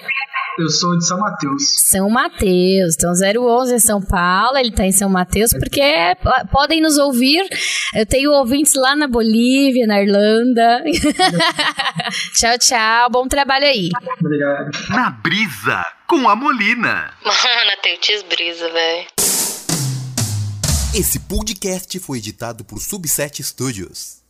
[0.59, 1.63] Eu sou de São Mateus.
[1.81, 2.95] São Mateus.
[2.95, 6.15] Então, 011 é São Paulo, ele tá em São Mateus, porque é-
[6.51, 7.47] podem nos ouvir.
[7.95, 10.83] Eu tenho ouvintes lá na Bolívia, na Irlanda.
[12.35, 13.11] tchau, tchau.
[13.11, 13.91] Bom trabalho aí.
[14.19, 14.71] Obrigado.
[14.89, 17.13] Na brisa com a Molina.
[17.23, 19.07] Mano, a Teutiz brisa, velho.
[20.95, 24.25] Esse podcast foi editado por Subset Studios.